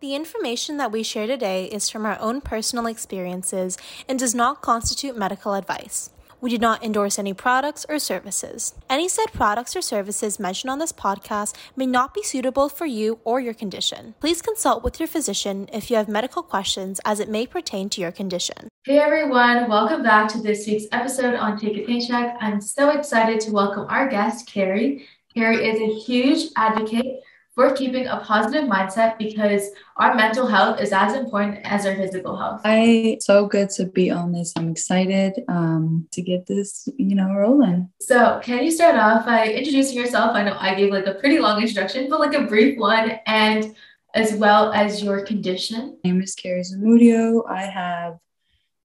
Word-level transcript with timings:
The 0.00 0.14
information 0.14 0.76
that 0.78 0.90
we 0.90 1.04
share 1.04 1.28
today 1.28 1.66
is 1.66 1.88
from 1.88 2.04
our 2.04 2.18
own 2.18 2.40
personal 2.40 2.86
experiences 2.86 3.78
and 4.08 4.18
does 4.18 4.34
not 4.34 4.60
constitute 4.60 5.16
medical 5.16 5.54
advice. 5.54 6.10
We 6.40 6.50
do 6.50 6.58
not 6.58 6.84
endorse 6.84 7.18
any 7.18 7.34
products 7.34 7.84
or 7.88 7.98
services. 7.98 8.72
Any 8.88 9.08
said 9.08 9.32
products 9.32 9.74
or 9.74 9.82
services 9.82 10.38
mentioned 10.38 10.70
on 10.70 10.78
this 10.78 10.92
podcast 10.92 11.54
may 11.74 11.86
not 11.86 12.14
be 12.14 12.22
suitable 12.22 12.68
for 12.68 12.86
you 12.86 13.18
or 13.24 13.40
your 13.40 13.54
condition. 13.54 14.14
Please 14.20 14.40
consult 14.40 14.84
with 14.84 15.00
your 15.00 15.08
physician 15.08 15.68
if 15.72 15.90
you 15.90 15.96
have 15.96 16.08
medical 16.08 16.44
questions 16.44 17.00
as 17.04 17.18
it 17.18 17.28
may 17.28 17.44
pertain 17.44 17.88
to 17.90 18.00
your 18.00 18.12
condition. 18.12 18.68
Hey 18.84 18.98
everyone, 18.98 19.68
welcome 19.68 20.04
back 20.04 20.28
to 20.32 20.40
this 20.40 20.64
week's 20.66 20.86
episode 20.92 21.34
on 21.34 21.58
Take 21.58 21.76
a 21.76 21.84
Paycheck. 21.84 22.36
I'm 22.40 22.60
so 22.60 22.90
excited 22.90 23.40
to 23.40 23.50
welcome 23.50 23.86
our 23.88 24.08
guest, 24.08 24.46
Carrie. 24.46 25.08
Carrie 25.34 25.68
is 25.68 25.80
a 25.80 26.00
huge 26.00 26.50
advocate 26.56 27.20
for 27.58 27.72
keeping 27.72 28.06
a 28.06 28.20
positive 28.20 28.68
mindset 28.68 29.18
because 29.18 29.70
our 29.96 30.14
mental 30.14 30.46
health 30.46 30.80
is 30.80 30.92
as 30.92 31.14
important 31.14 31.58
as 31.64 31.84
our 31.86 31.96
physical 31.96 32.36
health. 32.36 32.60
I 32.64 33.18
so 33.20 33.48
good 33.48 33.70
to 33.70 33.86
be 33.86 34.12
on 34.12 34.30
this. 34.30 34.52
I'm 34.56 34.68
excited 34.68 35.42
um, 35.48 36.06
to 36.12 36.22
get 36.22 36.46
this, 36.46 36.88
you 36.98 37.16
know, 37.16 37.34
rolling. 37.34 37.90
So, 38.00 38.40
can 38.44 38.62
you 38.62 38.70
start 38.70 38.94
off 38.94 39.26
by 39.26 39.48
introducing 39.48 39.96
yourself? 39.96 40.36
I 40.36 40.44
know 40.44 40.56
I 40.56 40.76
gave 40.76 40.92
like 40.92 41.06
a 41.06 41.14
pretty 41.14 41.40
long 41.40 41.60
introduction, 41.60 42.08
but 42.08 42.20
like 42.20 42.34
a 42.34 42.42
brief 42.46 42.78
one, 42.78 43.18
and 43.26 43.74
as 44.14 44.34
well 44.34 44.72
as 44.72 45.02
your 45.02 45.26
condition. 45.26 45.98
My 46.04 46.10
name 46.12 46.22
is 46.22 46.36
Carrie 46.36 46.62
Zamudio. 46.62 47.42
I 47.50 47.62
have 47.62 48.20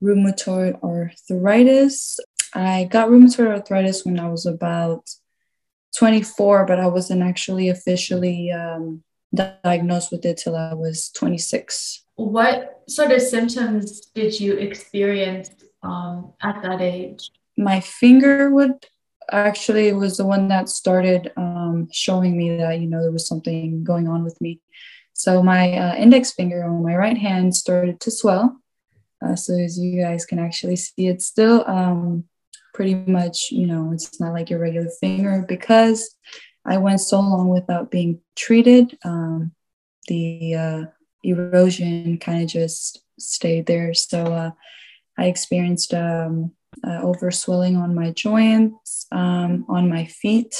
rheumatoid 0.01 0.81
arthritis. 0.81 2.19
I 2.55 2.85
got 2.85 3.09
rheumatoid 3.09 3.51
arthritis 3.51 4.03
when 4.03 4.19
I 4.19 4.29
was 4.29 4.47
about 4.47 5.11
24, 5.97 6.65
but 6.65 6.79
I 6.79 6.87
wasn't 6.87 7.21
actually 7.21 7.69
officially 7.69 8.51
um, 8.51 9.03
diagnosed 9.33 10.11
with 10.11 10.25
it 10.25 10.37
till 10.37 10.55
I 10.55 10.73
was 10.73 11.09
26. 11.09 12.03
What 12.15 12.83
sort 12.87 13.11
of 13.11 13.21
symptoms 13.21 14.01
did 14.13 14.39
you 14.39 14.53
experience 14.53 15.49
um, 15.81 16.33
at 16.41 16.61
that 16.63 16.81
age? 16.81 17.31
My 17.57 17.79
finger 17.79 18.49
would 18.51 18.85
actually 19.31 19.93
was 19.93 20.17
the 20.17 20.25
one 20.25 20.47
that 20.49 20.69
started 20.69 21.31
um, 21.37 21.87
showing 21.91 22.37
me 22.37 22.57
that 22.57 22.79
you 22.79 22.87
know 22.87 23.01
there 23.01 23.11
was 23.11 23.27
something 23.27 23.83
going 23.83 24.07
on 24.07 24.23
with 24.23 24.39
me. 24.41 24.59
So 25.13 25.43
my 25.43 25.73
uh, 25.73 25.95
index 25.95 26.31
finger 26.31 26.63
on 26.63 26.83
my 26.83 26.95
right 26.95 27.17
hand 27.17 27.55
started 27.55 27.99
to 28.01 28.11
swell. 28.11 28.59
Uh, 29.23 29.35
so 29.35 29.53
as 29.53 29.79
you 29.79 30.01
guys 30.01 30.25
can 30.25 30.39
actually 30.39 30.75
see, 30.75 31.07
it's 31.07 31.25
still 31.25 31.63
um, 31.67 32.25
pretty 32.73 32.95
much, 32.95 33.51
you 33.51 33.67
know, 33.67 33.91
it's 33.93 34.19
not 34.19 34.33
like 34.33 34.49
your 34.49 34.59
regular 34.59 34.89
finger 34.99 35.45
because 35.47 36.15
I 36.65 36.77
went 36.77 37.01
so 37.01 37.19
long 37.19 37.49
without 37.49 37.91
being 37.91 38.19
treated. 38.35 38.97
Um, 39.03 39.51
the 40.07 40.55
uh, 40.55 40.83
erosion 41.23 42.17
kind 42.17 42.43
of 42.43 42.49
just 42.49 43.03
stayed 43.19 43.65
there. 43.65 43.93
So 43.93 44.23
uh, 44.25 44.51
I 45.17 45.25
experienced 45.25 45.93
um, 45.93 46.51
uh, 46.83 47.01
overswelling 47.01 47.77
on 47.77 47.95
my 47.95 48.11
joints, 48.11 49.05
um, 49.11 49.65
on 49.69 49.89
my 49.89 50.05
feet, 50.05 50.55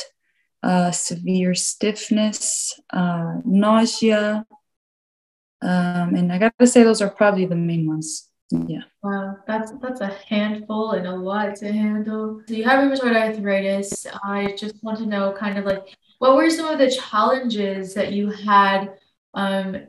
uh, 0.62 0.92
severe 0.92 1.56
stiffness, 1.56 2.80
uh, 2.92 3.36
nausea. 3.46 4.46
Um, 5.62 6.16
and 6.16 6.32
I 6.32 6.38
got 6.38 6.54
to 6.60 6.68
say, 6.68 6.84
those 6.84 7.02
are 7.02 7.10
probably 7.10 7.46
the 7.46 7.56
main 7.56 7.88
ones. 7.88 8.30
Yeah. 8.68 8.84
Wow, 9.02 9.38
that's 9.48 9.72
that's 9.82 10.02
a 10.02 10.16
handful 10.28 10.92
and 10.92 11.08
a 11.08 11.16
lot 11.16 11.56
to 11.58 11.72
handle. 11.72 12.42
So 12.48 12.54
you 12.54 12.64
have 12.64 12.80
rheumatoid 12.80 13.16
arthritis. 13.16 14.06
I 14.24 14.56
just 14.58 14.82
want 14.84 15.00
to 15.00 15.06
know 15.06 15.32
kind 15.34 15.58
of 15.58 15.66
like 15.66 15.98
what 16.20 16.36
were 16.36 16.50
some 16.50 16.68
of 16.68 16.78
the 16.78 16.92
challenges 16.92 17.94
that 17.96 18.14
you 18.14 18.30
had 18.30 18.94
um, 19.34 19.88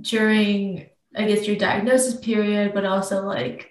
during 0.00 0.88
I 1.14 1.26
guess 1.26 1.46
your 1.46 1.56
diagnosis 1.56 2.18
period, 2.20 2.72
but 2.72 2.84
also 2.86 3.22
like 3.22 3.70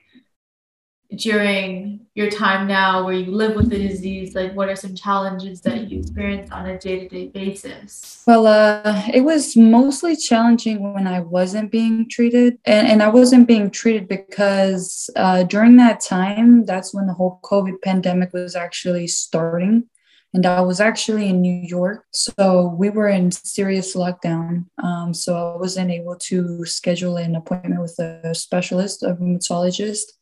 during 1.15 2.05
your 2.15 2.29
time 2.29 2.67
now 2.67 3.05
where 3.05 3.13
you 3.13 3.31
live 3.31 3.55
with 3.55 3.69
the 3.69 3.77
disease 3.77 4.35
like 4.35 4.53
what 4.53 4.67
are 4.67 4.75
some 4.75 4.93
challenges 4.93 5.61
that 5.61 5.89
you 5.89 5.99
experience 5.99 6.51
on 6.51 6.65
a 6.65 6.77
day-to-day 6.77 7.27
basis? 7.27 8.23
Well 8.27 8.45
uh, 8.45 9.03
it 9.13 9.21
was 9.21 9.55
mostly 9.55 10.15
challenging 10.15 10.93
when 10.93 11.07
i 11.07 11.19
wasn't 11.21 11.71
being 11.71 12.09
treated 12.09 12.57
and, 12.65 12.87
and 12.87 13.03
i 13.03 13.07
wasn't 13.07 13.47
being 13.47 13.71
treated 13.71 14.07
because 14.07 15.09
uh, 15.15 15.43
during 15.43 15.77
that 15.77 16.01
time 16.01 16.65
that's 16.65 16.93
when 16.93 17.07
the 17.07 17.13
whole 17.13 17.39
covid 17.43 17.81
pandemic 17.81 18.33
was 18.33 18.55
actually 18.55 19.07
starting 19.07 19.85
and 20.33 20.45
i 20.45 20.59
was 20.59 20.81
actually 20.81 21.29
in 21.29 21.41
new 21.41 21.61
york 21.67 22.05
so 22.11 22.75
we 22.77 22.89
were 22.89 23.07
in 23.07 23.31
serious 23.31 23.95
lockdown 23.95 24.65
um, 24.83 25.13
so 25.13 25.53
i 25.53 25.57
wasn't 25.57 25.89
able 25.89 26.15
to 26.15 26.65
schedule 26.65 27.15
an 27.15 27.35
appointment 27.35 27.81
with 27.81 27.97
a 27.99 28.35
specialist 28.35 29.03
a 29.03 29.13
rheumatologist 29.15 30.17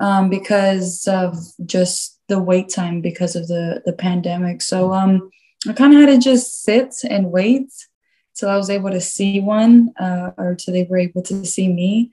um, 0.00 0.30
because 0.30 1.06
of 1.08 1.36
just 1.66 2.18
the 2.28 2.38
wait 2.38 2.68
time 2.68 3.00
because 3.00 3.34
of 3.36 3.48
the 3.48 3.82
the 3.84 3.92
pandemic. 3.92 4.62
So 4.62 4.92
um, 4.92 5.30
I 5.66 5.72
kind 5.72 5.94
of 5.94 6.00
had 6.00 6.06
to 6.06 6.18
just 6.18 6.62
sit 6.62 6.94
and 7.08 7.30
wait 7.30 7.70
till 8.36 8.48
I 8.48 8.56
was 8.56 8.70
able 8.70 8.90
to 8.90 9.00
see 9.00 9.40
one 9.40 9.92
uh, 9.98 10.30
or 10.36 10.54
till 10.54 10.74
they 10.74 10.84
were 10.84 10.98
able 10.98 11.22
to 11.22 11.44
see 11.44 11.68
me. 11.68 12.12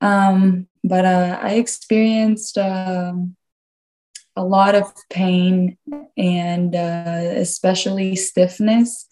Um, 0.00 0.66
but 0.82 1.04
uh, 1.04 1.38
I 1.40 1.54
experienced 1.54 2.58
um, 2.58 3.36
a 4.34 4.44
lot 4.44 4.74
of 4.74 4.92
pain 5.10 5.76
and 6.16 6.74
uh, 6.74 7.34
especially 7.36 8.16
stiffness. 8.16 9.08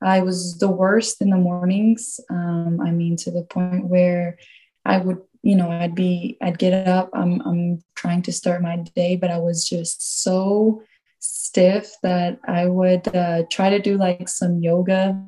I 0.00 0.20
was 0.20 0.58
the 0.58 0.68
worst 0.68 1.20
in 1.20 1.30
the 1.30 1.36
mornings. 1.36 2.20
Um, 2.30 2.80
I 2.80 2.92
mean, 2.92 3.16
to 3.16 3.32
the 3.32 3.42
point 3.42 3.86
where 3.86 4.38
I 4.84 4.98
would 4.98 5.18
you 5.42 5.54
know 5.54 5.70
i'd 5.70 5.94
be 5.94 6.36
i'd 6.40 6.58
get 6.58 6.86
up 6.88 7.10
i'm 7.14 7.40
i'm 7.42 7.82
trying 7.94 8.22
to 8.22 8.32
start 8.32 8.62
my 8.62 8.76
day 8.94 9.16
but 9.16 9.30
i 9.30 9.38
was 9.38 9.68
just 9.68 10.22
so 10.22 10.82
stiff 11.18 11.94
that 12.02 12.38
i 12.46 12.66
would 12.66 13.14
uh, 13.14 13.42
try 13.50 13.70
to 13.70 13.78
do 13.78 13.96
like 13.96 14.28
some 14.28 14.60
yoga 14.60 15.20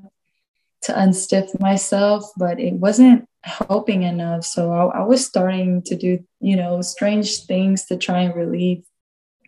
to 0.82 0.92
unstiff 0.92 1.58
myself 1.60 2.30
but 2.36 2.58
it 2.58 2.74
wasn't 2.74 3.28
helping 3.42 4.02
enough. 4.02 4.44
So 4.44 4.72
I, 4.72 5.00
I 5.00 5.02
was 5.02 5.24
starting 5.24 5.82
to 5.82 5.96
do 5.96 6.24
you 6.40 6.56
know 6.56 6.82
strange 6.82 7.44
things 7.44 7.86
to 7.86 7.96
try 7.96 8.20
and 8.20 8.34
relieve 8.34 8.84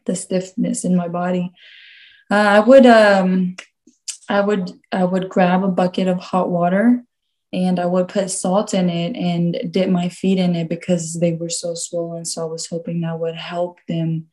the 0.07 0.17
stiffness 0.17 0.85
in 0.85 0.97
my 0.97 1.09
body. 1.09 1.53
Uh, 2.31 2.35
i 2.35 2.61
would 2.61 2.87
um 2.87 3.57
i 4.29 4.41
would 4.41 4.71
i 4.91 5.05
would 5.05 5.29
grab 5.29 5.63
a 5.63 5.69
bucket 5.69 6.09
of 6.09 6.19
hot 6.19 6.49
water 6.49 7.05
and 7.53 7.79
I 7.79 7.87
would 7.87 8.09
put 8.09 8.31
salt 8.31 8.73
in 8.73 8.89
it 8.89 9.15
and 9.15 9.71
dip 9.71 9.91
my 9.91 10.09
feet 10.09 10.39
in 10.39 10.57
it 10.57 10.69
because 10.69 11.15
they 11.15 11.35
were 11.35 11.51
so 11.51 11.75
swollen. 11.75 12.25
So 12.25 12.43
I 12.43 12.45
was 12.47 12.67
hoping 12.67 13.03
that 13.03 13.19
would 13.19 13.37
help 13.37 13.79
them, 13.89 14.29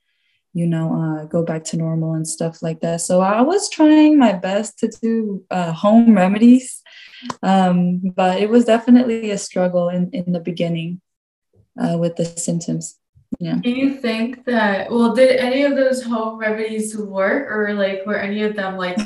you 0.54 0.66
know, 0.66 0.96
uh, 0.96 1.26
go 1.26 1.44
back 1.44 1.66
to 1.66 1.78
normal 1.78 2.14
and 2.14 2.28
stuff 2.28 2.62
like 2.62 2.80
that. 2.80 3.02
So 3.02 3.20
I 3.20 3.42
was 3.42 3.70
trying 3.70 4.18
my 4.18 4.34
best 4.34 4.80
to 4.80 4.88
do 4.88 5.44
uh, 5.52 5.74
home 5.74 6.16
remedies, 6.16 6.82
um, 7.44 8.00
but 8.00 8.40
it 8.40 8.50
was 8.50 8.64
definitely 8.66 9.32
a 9.32 9.38
struggle 9.38 9.90
in, 9.90 10.10
in 10.12 10.32
the 10.32 10.40
beginning 10.40 11.02
uh, 11.80 11.98
with 11.98 12.16
the 12.16 12.26
symptoms. 12.26 12.96
Yeah. 13.40 13.56
Do 13.56 13.70
you 13.70 13.98
think 14.00 14.46
that, 14.46 14.90
well, 14.90 15.14
did 15.14 15.36
any 15.36 15.64
of 15.64 15.76
those 15.76 16.02
home 16.02 16.40
remedies 16.40 16.98
work 16.98 17.52
or 17.52 17.74
like 17.74 18.06
were 18.06 18.18
any 18.18 18.44
of 18.44 18.56
them 18.56 18.78
like 18.78 18.98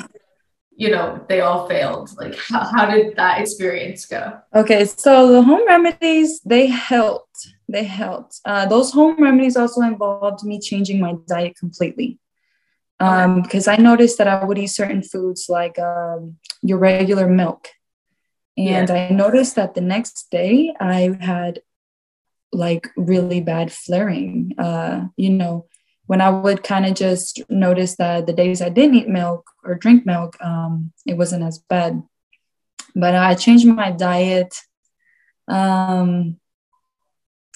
you 0.76 0.90
know 0.90 1.24
they 1.28 1.40
all 1.40 1.68
failed. 1.68 2.10
Like 2.16 2.36
how, 2.36 2.70
how 2.74 2.90
did 2.90 3.16
that 3.16 3.40
experience 3.40 4.06
go? 4.06 4.38
Okay 4.54 4.84
so 4.84 5.32
the 5.32 5.42
home 5.42 5.66
remedies 5.66 6.40
they 6.40 6.66
helped. 6.66 7.48
They 7.68 7.84
helped. 7.84 8.40
Uh, 8.44 8.66
those 8.66 8.92
home 8.92 9.22
remedies 9.22 9.56
also 9.56 9.80
involved 9.82 10.44
me 10.44 10.60
changing 10.60 11.00
my 11.00 11.14
diet 11.26 11.56
completely. 11.56 12.18
Um, 13.00 13.42
because 13.42 13.66
i 13.66 13.76
noticed 13.76 14.18
that 14.18 14.28
i 14.28 14.44
would 14.44 14.56
eat 14.56 14.68
certain 14.68 15.02
foods 15.02 15.46
like 15.48 15.78
um, 15.78 16.36
your 16.62 16.78
regular 16.78 17.28
milk. 17.28 17.68
And 18.56 18.88
yeah. 18.88 19.08
i 19.10 19.12
noticed 19.12 19.56
that 19.56 19.74
the 19.74 19.80
next 19.80 20.30
day 20.30 20.74
i 20.80 21.16
had 21.20 21.62
like 22.52 22.88
really 22.96 23.40
bad 23.40 23.72
flaring. 23.72 24.52
Uh, 24.58 25.06
you 25.16 25.30
know 25.30 25.66
when 26.06 26.20
I 26.20 26.30
would 26.30 26.62
kind 26.62 26.86
of 26.86 26.94
just 26.94 27.42
notice 27.48 27.96
that 27.96 28.26
the 28.26 28.32
days 28.32 28.60
I 28.60 28.68
didn't 28.68 28.94
eat 28.96 29.08
milk 29.08 29.48
or 29.64 29.74
drink 29.74 30.04
milk, 30.04 30.36
um, 30.42 30.92
it 31.06 31.16
wasn't 31.16 31.44
as 31.44 31.58
bad. 31.58 32.02
But 32.94 33.14
I 33.14 33.34
changed 33.34 33.66
my 33.66 33.90
diet. 33.90 34.54
Um, 35.48 36.38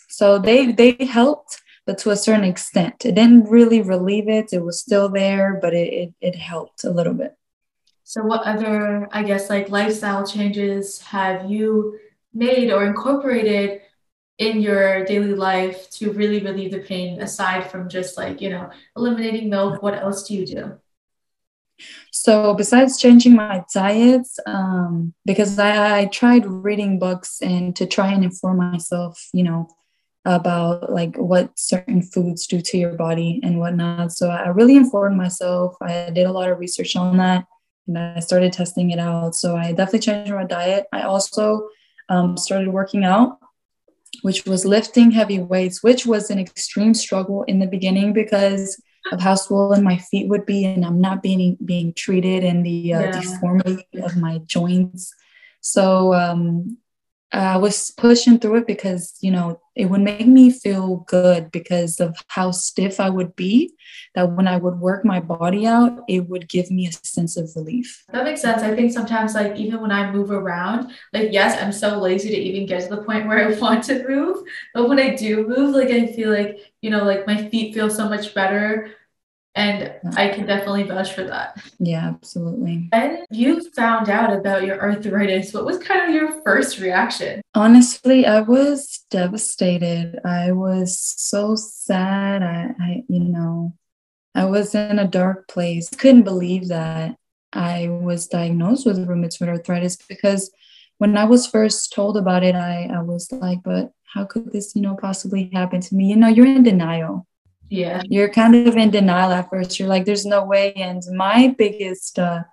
so 0.08 0.38
they 0.38 0.72
they 0.72 0.96
helped, 1.04 1.60
but 1.86 1.98
to 1.98 2.10
a 2.10 2.16
certain 2.16 2.44
extent. 2.44 3.04
It 3.04 3.14
didn't 3.14 3.48
really 3.48 3.82
relieve 3.82 4.28
it. 4.28 4.52
It 4.52 4.64
was 4.64 4.80
still 4.80 5.08
there, 5.08 5.58
but 5.60 5.74
it, 5.74 5.92
it, 5.92 6.14
it 6.20 6.34
helped 6.36 6.84
a 6.84 6.90
little 6.90 7.14
bit. 7.14 7.36
So 8.04 8.22
what 8.22 8.42
other, 8.46 9.06
I 9.12 9.22
guess, 9.22 9.50
like 9.50 9.68
lifestyle 9.68 10.26
changes 10.26 11.00
have 11.02 11.50
you 11.50 11.98
made 12.32 12.72
or 12.72 12.86
incorporated 12.86 13.82
in 14.38 14.60
your 14.60 15.04
daily 15.04 15.34
life 15.34 15.90
to 15.90 16.12
really 16.12 16.40
relieve 16.40 16.70
the 16.70 16.78
pain 16.78 17.20
aside 17.20 17.70
from 17.70 17.88
just 17.88 18.16
like 18.16 18.40
you 18.40 18.50
know 18.50 18.70
eliminating 18.96 19.50
milk 19.50 19.82
what 19.82 19.94
else 19.94 20.26
do 20.26 20.34
you 20.34 20.46
do 20.46 20.78
So 22.10 22.54
besides 22.54 22.98
changing 22.98 23.36
my 23.36 23.64
diets, 23.72 24.38
um, 24.46 25.14
because 25.24 25.58
I, 25.58 26.00
I 26.00 26.04
tried 26.06 26.46
reading 26.46 26.98
books 26.98 27.40
and 27.40 27.74
to 27.76 27.86
try 27.86 28.12
and 28.12 28.24
inform 28.24 28.58
myself, 28.58 29.28
you 29.32 29.44
know, 29.44 29.68
about 30.24 30.92
like 30.92 31.16
what 31.16 31.56
certain 31.58 32.02
foods 32.02 32.46
do 32.46 32.60
to 32.60 32.78
your 32.78 32.94
body 32.94 33.40
and 33.42 33.58
whatnot. 33.60 34.12
So 34.12 34.28
I 34.28 34.48
really 34.48 34.76
informed 34.76 35.16
myself. 35.16 35.76
I 35.80 36.10
did 36.10 36.26
a 36.26 36.32
lot 36.32 36.50
of 36.50 36.58
research 36.58 36.96
on 36.96 37.16
that 37.18 37.46
and 37.86 37.98
I 37.98 38.20
started 38.20 38.52
testing 38.52 38.90
it 38.90 38.98
out. 38.98 39.34
So 39.34 39.56
I 39.56 39.72
definitely 39.72 40.00
changed 40.00 40.32
my 40.32 40.44
diet. 40.44 40.86
I 40.92 41.02
also 41.02 41.68
um, 42.08 42.36
started 42.36 42.68
working 42.68 43.04
out, 43.04 43.38
which 44.22 44.44
was 44.46 44.64
lifting 44.64 45.10
heavy 45.10 45.38
weights, 45.38 45.82
which 45.82 46.06
was 46.06 46.30
an 46.30 46.38
extreme 46.38 46.94
struggle 46.94 47.44
in 47.44 47.58
the 47.58 47.66
beginning 47.66 48.12
because 48.12 48.80
of 49.12 49.20
how 49.20 49.34
swollen 49.34 49.82
my 49.82 49.96
feet 49.96 50.28
would 50.28 50.44
be, 50.44 50.64
and 50.64 50.84
I'm 50.84 51.00
not 51.00 51.22
being 51.22 51.56
being 51.64 51.94
treated 51.94 52.44
and 52.44 52.64
the 52.64 52.94
uh, 52.94 53.00
yeah. 53.00 53.20
deformity 53.20 53.86
of 54.02 54.16
my 54.16 54.38
joints. 54.46 55.14
So 55.60 56.14
um, 56.14 56.78
I 57.30 57.58
was 57.58 57.90
pushing 57.90 58.38
through 58.38 58.56
it 58.56 58.66
because 58.66 59.14
you 59.20 59.30
know 59.30 59.60
it 59.76 59.86
would 59.86 60.00
make 60.00 60.26
me 60.26 60.50
feel 60.50 61.04
good 61.08 61.50
because 61.50 62.00
of 62.00 62.16
how 62.28 62.50
stiff 62.52 62.98
I 62.98 63.10
would 63.10 63.36
be. 63.36 63.74
That 64.14 64.32
when 64.32 64.48
I 64.48 64.56
would 64.56 64.80
work 64.80 65.04
my 65.04 65.20
body 65.20 65.66
out, 65.66 66.04
it 66.08 66.28
would 66.28 66.48
give 66.48 66.70
me 66.70 66.86
a 66.88 66.92
sense 66.92 67.36
of 67.36 67.50
relief. 67.54 68.04
That 68.12 68.24
makes 68.24 68.40
sense. 68.40 68.62
I 68.62 68.74
think 68.74 68.92
sometimes, 68.92 69.34
like 69.34 69.56
even 69.56 69.80
when 69.80 69.92
I 69.92 70.10
move 70.10 70.30
around, 70.30 70.90
like 71.12 71.28
yes, 71.32 71.62
I'm 71.62 71.72
so 71.72 71.98
lazy 71.98 72.30
to 72.30 72.36
even 72.36 72.66
get 72.66 72.88
to 72.88 72.96
the 72.96 73.02
point 73.02 73.26
where 73.28 73.46
I 73.46 73.58
want 73.58 73.84
to 73.84 74.06
move, 74.08 74.38
but 74.74 74.88
when 74.88 74.98
I 74.98 75.14
do 75.14 75.46
move, 75.46 75.74
like 75.74 75.90
I 75.90 76.06
feel 76.06 76.30
like 76.30 76.72
you 76.80 76.90
know, 76.90 77.04
like 77.04 77.26
my 77.26 77.48
feet 77.48 77.74
feel 77.74 77.90
so 77.90 78.08
much 78.08 78.34
better. 78.34 78.94
And 79.58 79.92
I 80.16 80.28
can 80.28 80.46
definitely 80.46 80.84
vouch 80.84 81.14
for 81.14 81.24
that. 81.24 81.60
Yeah, 81.80 82.06
absolutely. 82.06 82.86
When 82.92 83.24
you 83.28 83.68
found 83.72 84.08
out 84.08 84.32
about 84.32 84.64
your 84.64 84.80
arthritis, 84.80 85.52
what 85.52 85.64
was 85.64 85.78
kind 85.78 86.08
of 86.08 86.14
your 86.14 86.40
first 86.42 86.78
reaction? 86.78 87.42
Honestly, 87.56 88.24
I 88.24 88.42
was 88.42 89.04
devastated. 89.10 90.20
I 90.24 90.52
was 90.52 90.96
so 90.96 91.56
sad. 91.56 92.44
I, 92.44 92.72
I 92.80 93.02
you 93.08 93.18
know, 93.18 93.74
I 94.32 94.44
was 94.44 94.76
in 94.76 95.00
a 95.00 95.08
dark 95.08 95.48
place. 95.48 95.90
Couldn't 95.90 96.22
believe 96.22 96.68
that 96.68 97.16
I 97.52 97.88
was 97.88 98.28
diagnosed 98.28 98.86
with 98.86 99.08
rheumatoid 99.08 99.48
arthritis 99.48 99.96
because 99.96 100.52
when 100.98 101.16
I 101.16 101.24
was 101.24 101.48
first 101.48 101.92
told 101.92 102.16
about 102.16 102.44
it, 102.44 102.54
I, 102.54 102.88
I 102.94 103.02
was 103.02 103.32
like, 103.32 103.64
but 103.64 103.90
how 104.14 104.24
could 104.24 104.52
this, 104.52 104.76
you 104.76 104.82
know, 104.82 104.94
possibly 104.94 105.50
happen 105.52 105.80
to 105.80 105.94
me? 105.96 106.10
You 106.10 106.16
know, 106.16 106.28
you're 106.28 106.46
in 106.46 106.62
denial 106.62 107.26
yeah. 107.68 108.02
You're 108.08 108.30
kind 108.30 108.54
of 108.54 108.76
in 108.76 108.90
denial 108.90 109.32
at 109.32 109.50
first. 109.50 109.78
You're 109.78 109.88
like 109.88 110.04
there's 110.04 110.26
no 110.26 110.44
way. 110.44 110.72
And 110.74 111.02
my 111.14 111.54
biggest 111.58 112.18
uh, 112.18 112.44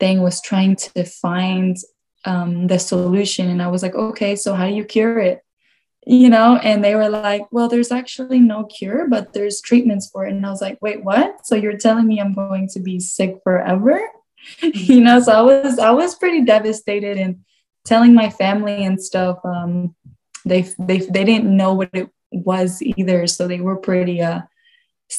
thing 0.00 0.22
was 0.22 0.40
trying 0.40 0.76
to 0.76 1.04
find 1.04 1.76
um, 2.24 2.66
the 2.66 2.78
solution. 2.78 3.50
And 3.50 3.62
i 3.62 3.68
was 3.68 3.82
like 3.82 3.94
okay 3.94 4.34
so 4.36 4.54
how 4.54 4.66
do 4.66 4.74
you 4.74 4.84
cure 4.84 5.18
it? 5.18 5.42
You 6.06 6.28
know? 6.28 6.56
And 6.56 6.82
they 6.82 6.94
were 6.94 7.08
like 7.08 7.42
well 7.52 7.68
there's 7.68 7.92
actually 7.92 8.40
no 8.40 8.64
cure 8.64 9.08
but 9.08 9.32
there's 9.32 9.60
treatments 9.60 10.08
for 10.10 10.26
it. 10.26 10.32
And 10.32 10.44
i 10.44 10.50
was 10.50 10.62
like 10.62 10.78
wait 10.80 11.04
what? 11.04 11.46
So 11.46 11.54
you're 11.54 11.78
telling 11.78 12.06
me 12.06 12.20
i'm 12.20 12.34
going 12.34 12.68
to 12.68 12.80
be 12.80 13.00
sick 13.00 13.36
forever? 13.44 14.00
You 14.62 15.00
know? 15.00 15.20
So 15.20 15.32
i 15.32 15.40
was 15.40 15.78
i 15.78 15.90
was 15.90 16.16
pretty 16.16 16.44
devastated 16.44 17.16
and 17.16 17.40
telling 17.84 18.14
my 18.14 18.30
family 18.30 18.84
and 18.84 19.02
stuff 19.02 19.38
um 19.44 19.94
they 20.44 20.62
they 20.78 20.98
they 20.98 21.24
didn't 21.24 21.56
know 21.56 21.72
what 21.74 21.90
it 21.92 22.10
was 22.34 22.82
either. 22.82 23.26
So 23.26 23.46
they 23.46 23.60
were 23.60 23.76
pretty 23.76 24.20
uh 24.20 24.42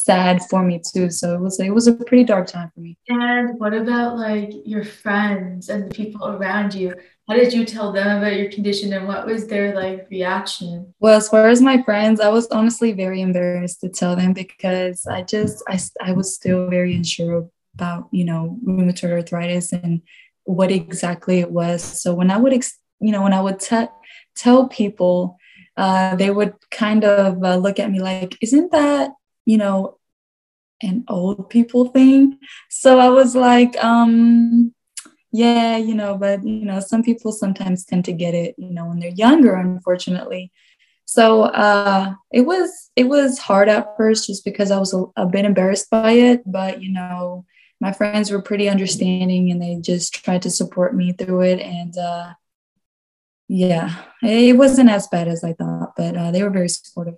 sad 0.04 0.42
for 0.48 0.62
me 0.62 0.80
too. 0.92 1.10
So 1.10 1.34
it 1.34 1.40
was 1.40 1.60
it 1.60 1.74
was 1.74 1.86
a 1.86 1.92
pretty 1.92 2.24
dark 2.24 2.46
time 2.46 2.70
for 2.74 2.80
me. 2.80 2.96
And 3.08 3.58
what 3.58 3.74
about 3.74 4.16
like 4.16 4.52
your 4.64 4.84
friends 4.84 5.68
and 5.68 5.90
the 5.90 5.94
people 5.94 6.28
around 6.28 6.74
you? 6.74 6.94
How 7.28 7.34
did 7.34 7.52
you 7.52 7.64
tell 7.64 7.92
them 7.92 8.18
about 8.18 8.36
your 8.36 8.50
condition 8.50 8.92
and 8.92 9.08
what 9.08 9.26
was 9.26 9.46
their 9.48 9.74
like 9.74 10.06
reaction? 10.10 10.94
Well, 11.00 11.16
as 11.16 11.28
far 11.28 11.48
as 11.48 11.60
my 11.60 11.82
friends, 11.82 12.20
I 12.20 12.28
was 12.28 12.46
honestly 12.48 12.92
very 12.92 13.20
embarrassed 13.20 13.80
to 13.80 13.88
tell 13.88 14.16
them 14.16 14.32
because 14.32 15.06
I 15.06 15.22
just 15.22 15.62
I 15.68 15.78
I 16.02 16.12
was 16.12 16.34
still 16.34 16.68
very 16.68 16.94
unsure 16.94 17.48
about, 17.74 18.08
you 18.12 18.24
know, 18.24 18.58
rheumatoid 18.64 19.12
arthritis 19.12 19.72
and 19.72 20.02
what 20.44 20.70
exactly 20.70 21.40
it 21.40 21.50
was. 21.50 21.82
So 21.82 22.14
when 22.14 22.30
I 22.30 22.36
would 22.36 22.52
ex- 22.52 22.78
you 23.00 23.12
know, 23.12 23.22
when 23.22 23.34
I 23.34 23.40
would 23.40 23.60
t- 23.60 23.88
tell 24.36 24.68
people 24.68 25.38
uh, 25.76 26.16
they 26.16 26.30
would 26.30 26.54
kind 26.70 27.04
of 27.04 27.42
uh, 27.44 27.56
look 27.56 27.78
at 27.78 27.90
me 27.90 28.00
like, 28.00 28.36
isn't 28.40 28.72
that 28.72 29.10
you 29.46 29.56
know, 29.56 29.98
an 30.82 31.04
old 31.08 31.48
people 31.48 31.86
thing. 31.86 32.38
So 32.68 32.98
I 32.98 33.08
was 33.08 33.34
like, 33.34 33.82
um, 33.82 34.74
yeah, 35.32 35.76
you 35.76 35.94
know, 35.94 36.16
but 36.16 36.44
you 36.44 36.64
know, 36.64 36.80
some 36.80 37.02
people 37.02 37.32
sometimes 37.32 37.84
tend 37.84 38.04
to 38.06 38.12
get 38.12 38.34
it, 38.34 38.54
you 38.58 38.70
know, 38.70 38.86
when 38.86 39.00
they're 39.00 39.10
younger, 39.10 39.54
unfortunately. 39.54 40.52
So 41.06 41.42
uh, 41.42 42.14
it 42.32 42.42
was 42.42 42.90
it 42.96 43.04
was 43.04 43.38
hard 43.38 43.68
at 43.68 43.96
first, 43.96 44.26
just 44.26 44.44
because 44.44 44.70
I 44.70 44.78
was 44.78 44.92
a, 44.92 45.04
a 45.16 45.26
bit 45.26 45.44
embarrassed 45.44 45.88
by 45.88 46.12
it. 46.12 46.42
But 46.44 46.82
you 46.82 46.92
know, 46.92 47.44
my 47.80 47.92
friends 47.92 48.30
were 48.30 48.42
pretty 48.42 48.68
understanding, 48.68 49.50
and 49.50 49.62
they 49.62 49.76
just 49.76 50.24
tried 50.24 50.42
to 50.42 50.50
support 50.50 50.94
me 50.96 51.12
through 51.12 51.42
it. 51.42 51.60
And 51.60 51.96
uh, 51.96 52.34
yeah, 53.48 53.94
it 54.22 54.56
wasn't 54.56 54.90
as 54.90 55.06
bad 55.06 55.28
as 55.28 55.44
I 55.44 55.52
thought, 55.52 55.94
but 55.96 56.16
uh, 56.16 56.30
they 56.32 56.42
were 56.42 56.50
very 56.50 56.68
supportive. 56.68 57.16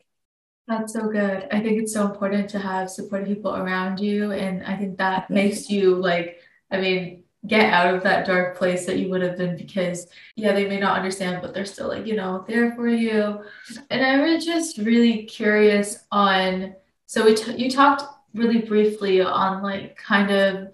That's 0.69 0.93
so 0.93 1.09
good. 1.09 1.49
I 1.51 1.61
think 1.61 1.81
it's 1.81 1.95
so 1.95 2.05
important 2.05 2.51
to 2.51 2.59
have 2.59 2.91
supportive 2.91 3.29
people 3.29 3.57
around 3.57 4.01
you. 4.01 4.33
And 4.33 4.63
I 4.65 4.77
think 4.77 4.99
that 4.99 5.31
makes 5.31 5.71
you 5.71 5.95
like, 5.95 6.41
I 6.71 6.79
mean, 6.79 7.25
get 7.47 7.73
out 7.73 7.95
of 7.95 8.03
that 8.03 8.27
dark 8.27 8.59
place 8.59 8.85
that 8.85 8.99
you 8.99 9.09
would 9.09 9.23
have 9.23 9.39
been 9.39 9.57
because, 9.57 10.09
yeah, 10.37 10.53
they 10.53 10.69
may 10.69 10.79
not 10.79 10.99
understand, 10.99 11.41
but 11.41 11.55
they're 11.55 11.65
still 11.65 11.89
like, 11.89 12.07
you 12.07 12.17
know, 12.17 12.45
there 12.47 12.75
for 12.75 12.87
you. 12.87 13.43
And 13.89 14.05
I 14.05 14.21
was 14.21 14.45
just 14.45 14.77
really 14.77 15.25
curious 15.25 16.05
on, 16.13 16.75
so 17.07 17.25
we 17.25 17.35
t- 17.35 17.57
you 17.57 17.71
talked 17.71 18.03
really 18.35 18.61
briefly 18.61 19.23
on 19.23 19.63
like 19.63 19.97
kind 19.97 20.31
of 20.31 20.69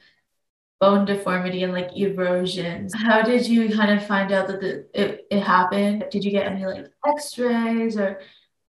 bone 0.81 1.05
deformity 1.05 1.63
and 1.63 1.73
like 1.73 1.97
erosions. 1.97 2.93
How 2.97 3.23
did 3.23 3.47
you 3.47 3.73
kind 3.73 3.97
of 3.97 4.05
find 4.05 4.33
out 4.33 4.49
that 4.49 4.61
the, 4.61 4.87
it, 4.93 5.27
it 5.31 5.41
happened? 5.41 6.07
Did 6.11 6.25
you 6.25 6.33
get 6.33 6.51
any 6.51 6.67
like 6.67 6.87
x-rays 7.07 7.97
or 7.97 8.21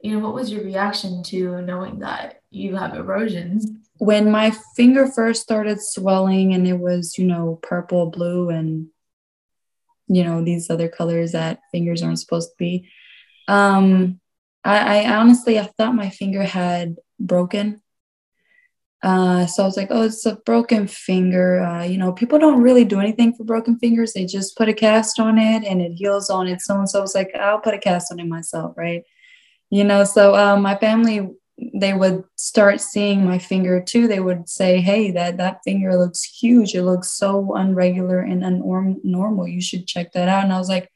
you 0.00 0.12
know, 0.12 0.18
what 0.18 0.34
was 0.34 0.50
your 0.50 0.62
reaction 0.62 1.22
to 1.24 1.62
knowing 1.62 2.00
that 2.00 2.42
you 2.50 2.76
have 2.76 2.94
erosions? 2.94 3.70
When 3.98 4.30
my 4.30 4.52
finger 4.76 5.06
first 5.06 5.42
started 5.42 5.80
swelling 5.80 6.52
and 6.52 6.66
it 6.66 6.78
was, 6.78 7.16
you 7.16 7.26
know, 7.26 7.58
purple, 7.62 8.10
blue, 8.10 8.50
and, 8.50 8.88
you 10.06 10.22
know, 10.22 10.44
these 10.44 10.68
other 10.68 10.88
colors 10.88 11.32
that 11.32 11.60
fingers 11.72 12.02
aren't 12.02 12.20
supposed 12.20 12.50
to 12.50 12.56
be, 12.58 12.88
um, 13.48 14.20
I, 14.64 15.04
I 15.04 15.16
honestly, 15.16 15.58
I 15.58 15.64
thought 15.64 15.94
my 15.94 16.10
finger 16.10 16.42
had 16.42 16.96
broken. 17.18 17.80
Uh, 19.02 19.46
so 19.46 19.62
I 19.62 19.66
was 19.66 19.76
like, 19.76 19.88
oh, 19.90 20.02
it's 20.02 20.26
a 20.26 20.36
broken 20.36 20.88
finger. 20.88 21.62
Uh, 21.62 21.84
you 21.84 21.96
know, 21.96 22.12
people 22.12 22.38
don't 22.38 22.62
really 22.62 22.84
do 22.84 22.98
anything 22.98 23.34
for 23.34 23.44
broken 23.44 23.78
fingers. 23.78 24.12
They 24.12 24.26
just 24.26 24.56
put 24.56 24.68
a 24.68 24.74
cast 24.74 25.20
on 25.20 25.38
it 25.38 25.64
and 25.64 25.80
it 25.80 25.92
heals 25.92 26.28
on 26.28 26.48
its 26.48 26.68
own. 26.68 26.86
So 26.86 26.98
I 26.98 27.02
was 27.02 27.14
like, 27.14 27.30
I'll 27.34 27.60
put 27.60 27.74
a 27.74 27.78
cast 27.78 28.10
on 28.10 28.18
it 28.18 28.26
myself, 28.26 28.74
right? 28.76 29.04
You 29.70 29.84
know 29.84 30.04
so 30.04 30.34
um, 30.34 30.62
my 30.62 30.76
family 30.76 31.30
they 31.74 31.94
would 31.94 32.24
start 32.36 32.80
seeing 32.80 33.24
my 33.24 33.38
finger 33.38 33.80
too. 33.80 34.06
They 34.06 34.20
would 34.20 34.48
say 34.48 34.80
hey 34.80 35.10
that 35.12 35.38
that 35.38 35.60
finger 35.64 35.96
looks 35.96 36.22
huge. 36.22 36.74
It 36.74 36.82
looks 36.82 37.10
so 37.12 37.52
unregular 37.56 38.22
and 38.22 38.42
unnormal 38.42 39.50
you 39.50 39.60
should 39.60 39.86
check 39.86 40.12
that 40.12 40.28
out. 40.28 40.44
And 40.44 40.52
i 40.52 40.58
was 40.58 40.68
like 40.68 40.90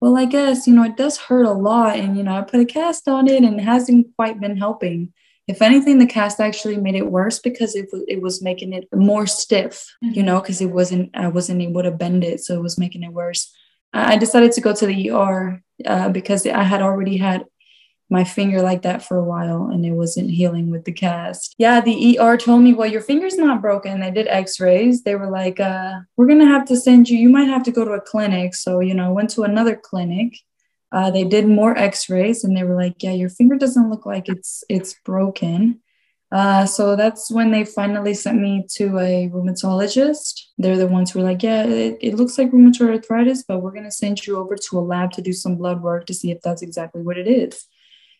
well 0.00 0.16
i 0.16 0.26
guess 0.26 0.66
you 0.66 0.74
know 0.74 0.84
it 0.84 0.96
does 0.96 1.16
hurt 1.16 1.46
a 1.46 1.52
lot 1.52 1.96
and 1.96 2.18
you 2.18 2.22
know 2.22 2.36
i 2.36 2.42
put 2.42 2.60
a 2.60 2.66
cast 2.66 3.08
on 3.08 3.26
it 3.26 3.42
and 3.42 3.58
it 3.58 3.62
hasn't 3.62 4.14
quite 4.16 4.40
been 4.40 4.56
helping. 4.56 5.12
If 5.48 5.62
anything 5.62 5.98
the 5.98 6.06
cast 6.06 6.40
actually 6.40 6.76
made 6.76 6.96
it 6.96 7.06
worse 7.06 7.38
because 7.38 7.76
it, 7.76 7.88
it 8.08 8.20
was 8.20 8.42
making 8.42 8.72
it 8.72 8.88
more 8.92 9.26
stiff 9.26 9.86
you 10.00 10.10
mm-hmm. 10.10 10.26
know 10.26 10.40
because 10.40 10.60
it 10.60 10.70
wasn't 10.70 11.10
i 11.14 11.28
wasn't 11.28 11.62
able 11.62 11.82
to 11.82 11.90
bend 11.90 12.22
it 12.24 12.40
so 12.40 12.54
it 12.54 12.62
was 12.62 12.78
making 12.78 13.02
it 13.02 13.12
worse. 13.12 13.52
I 13.92 14.18
decided 14.18 14.52
to 14.52 14.60
go 14.60 14.74
to 14.74 14.86
the 14.86 15.10
er 15.10 15.62
uh, 15.84 16.10
because 16.10 16.46
i 16.46 16.62
had 16.62 16.82
already 16.82 17.16
had 17.16 17.44
my 18.08 18.22
finger 18.22 18.62
like 18.62 18.82
that 18.82 19.02
for 19.02 19.16
a 19.16 19.24
while 19.24 19.68
and 19.72 19.84
it 19.84 19.92
wasn't 19.92 20.30
healing 20.30 20.70
with 20.70 20.84
the 20.84 20.92
cast. 20.92 21.54
Yeah, 21.58 21.80
the 21.80 22.18
ER 22.18 22.36
told 22.36 22.62
me, 22.62 22.72
well, 22.72 22.90
your 22.90 23.00
finger's 23.00 23.36
not 23.36 23.60
broken. 23.60 24.00
They 24.00 24.10
did 24.10 24.28
x 24.28 24.60
rays. 24.60 25.02
They 25.02 25.16
were 25.16 25.30
like, 25.30 25.58
uh, 25.58 26.00
we're 26.16 26.26
going 26.26 26.38
to 26.38 26.46
have 26.46 26.66
to 26.66 26.76
send 26.76 27.08
you, 27.08 27.18
you 27.18 27.28
might 27.28 27.48
have 27.48 27.64
to 27.64 27.72
go 27.72 27.84
to 27.84 27.92
a 27.92 28.00
clinic. 28.00 28.54
So, 28.54 28.80
you 28.80 28.94
know, 28.94 29.06
I 29.06 29.12
went 29.12 29.30
to 29.30 29.42
another 29.42 29.76
clinic. 29.76 30.38
Uh, 30.92 31.10
they 31.10 31.24
did 31.24 31.48
more 31.48 31.76
x 31.76 32.08
rays 32.08 32.44
and 32.44 32.56
they 32.56 32.62
were 32.62 32.76
like, 32.76 33.02
yeah, 33.02 33.12
your 33.12 33.28
finger 33.28 33.56
doesn't 33.56 33.90
look 33.90 34.06
like 34.06 34.28
it's 34.28 34.62
it's 34.68 34.94
broken. 35.04 35.80
Uh, 36.32 36.66
so 36.66 36.96
that's 36.96 37.30
when 37.30 37.52
they 37.52 37.64
finally 37.64 38.14
sent 38.14 38.40
me 38.40 38.64
to 38.68 38.98
a 38.98 39.28
rheumatologist. 39.32 40.40
They're 40.58 40.76
the 40.76 40.86
ones 40.86 41.10
who 41.10 41.20
were 41.20 41.24
like, 41.24 41.42
yeah, 41.42 41.64
it, 41.64 41.98
it 42.00 42.14
looks 42.14 42.36
like 42.36 42.50
rheumatoid 42.50 42.94
arthritis, 42.94 43.44
but 43.46 43.60
we're 43.60 43.70
going 43.70 43.84
to 43.84 43.92
send 43.92 44.26
you 44.26 44.36
over 44.36 44.56
to 44.56 44.78
a 44.78 44.80
lab 44.80 45.12
to 45.12 45.22
do 45.22 45.32
some 45.32 45.56
blood 45.56 45.82
work 45.82 46.06
to 46.06 46.14
see 46.14 46.30
if 46.32 46.40
that's 46.42 46.62
exactly 46.62 47.02
what 47.02 47.16
it 47.16 47.28
is. 47.28 47.66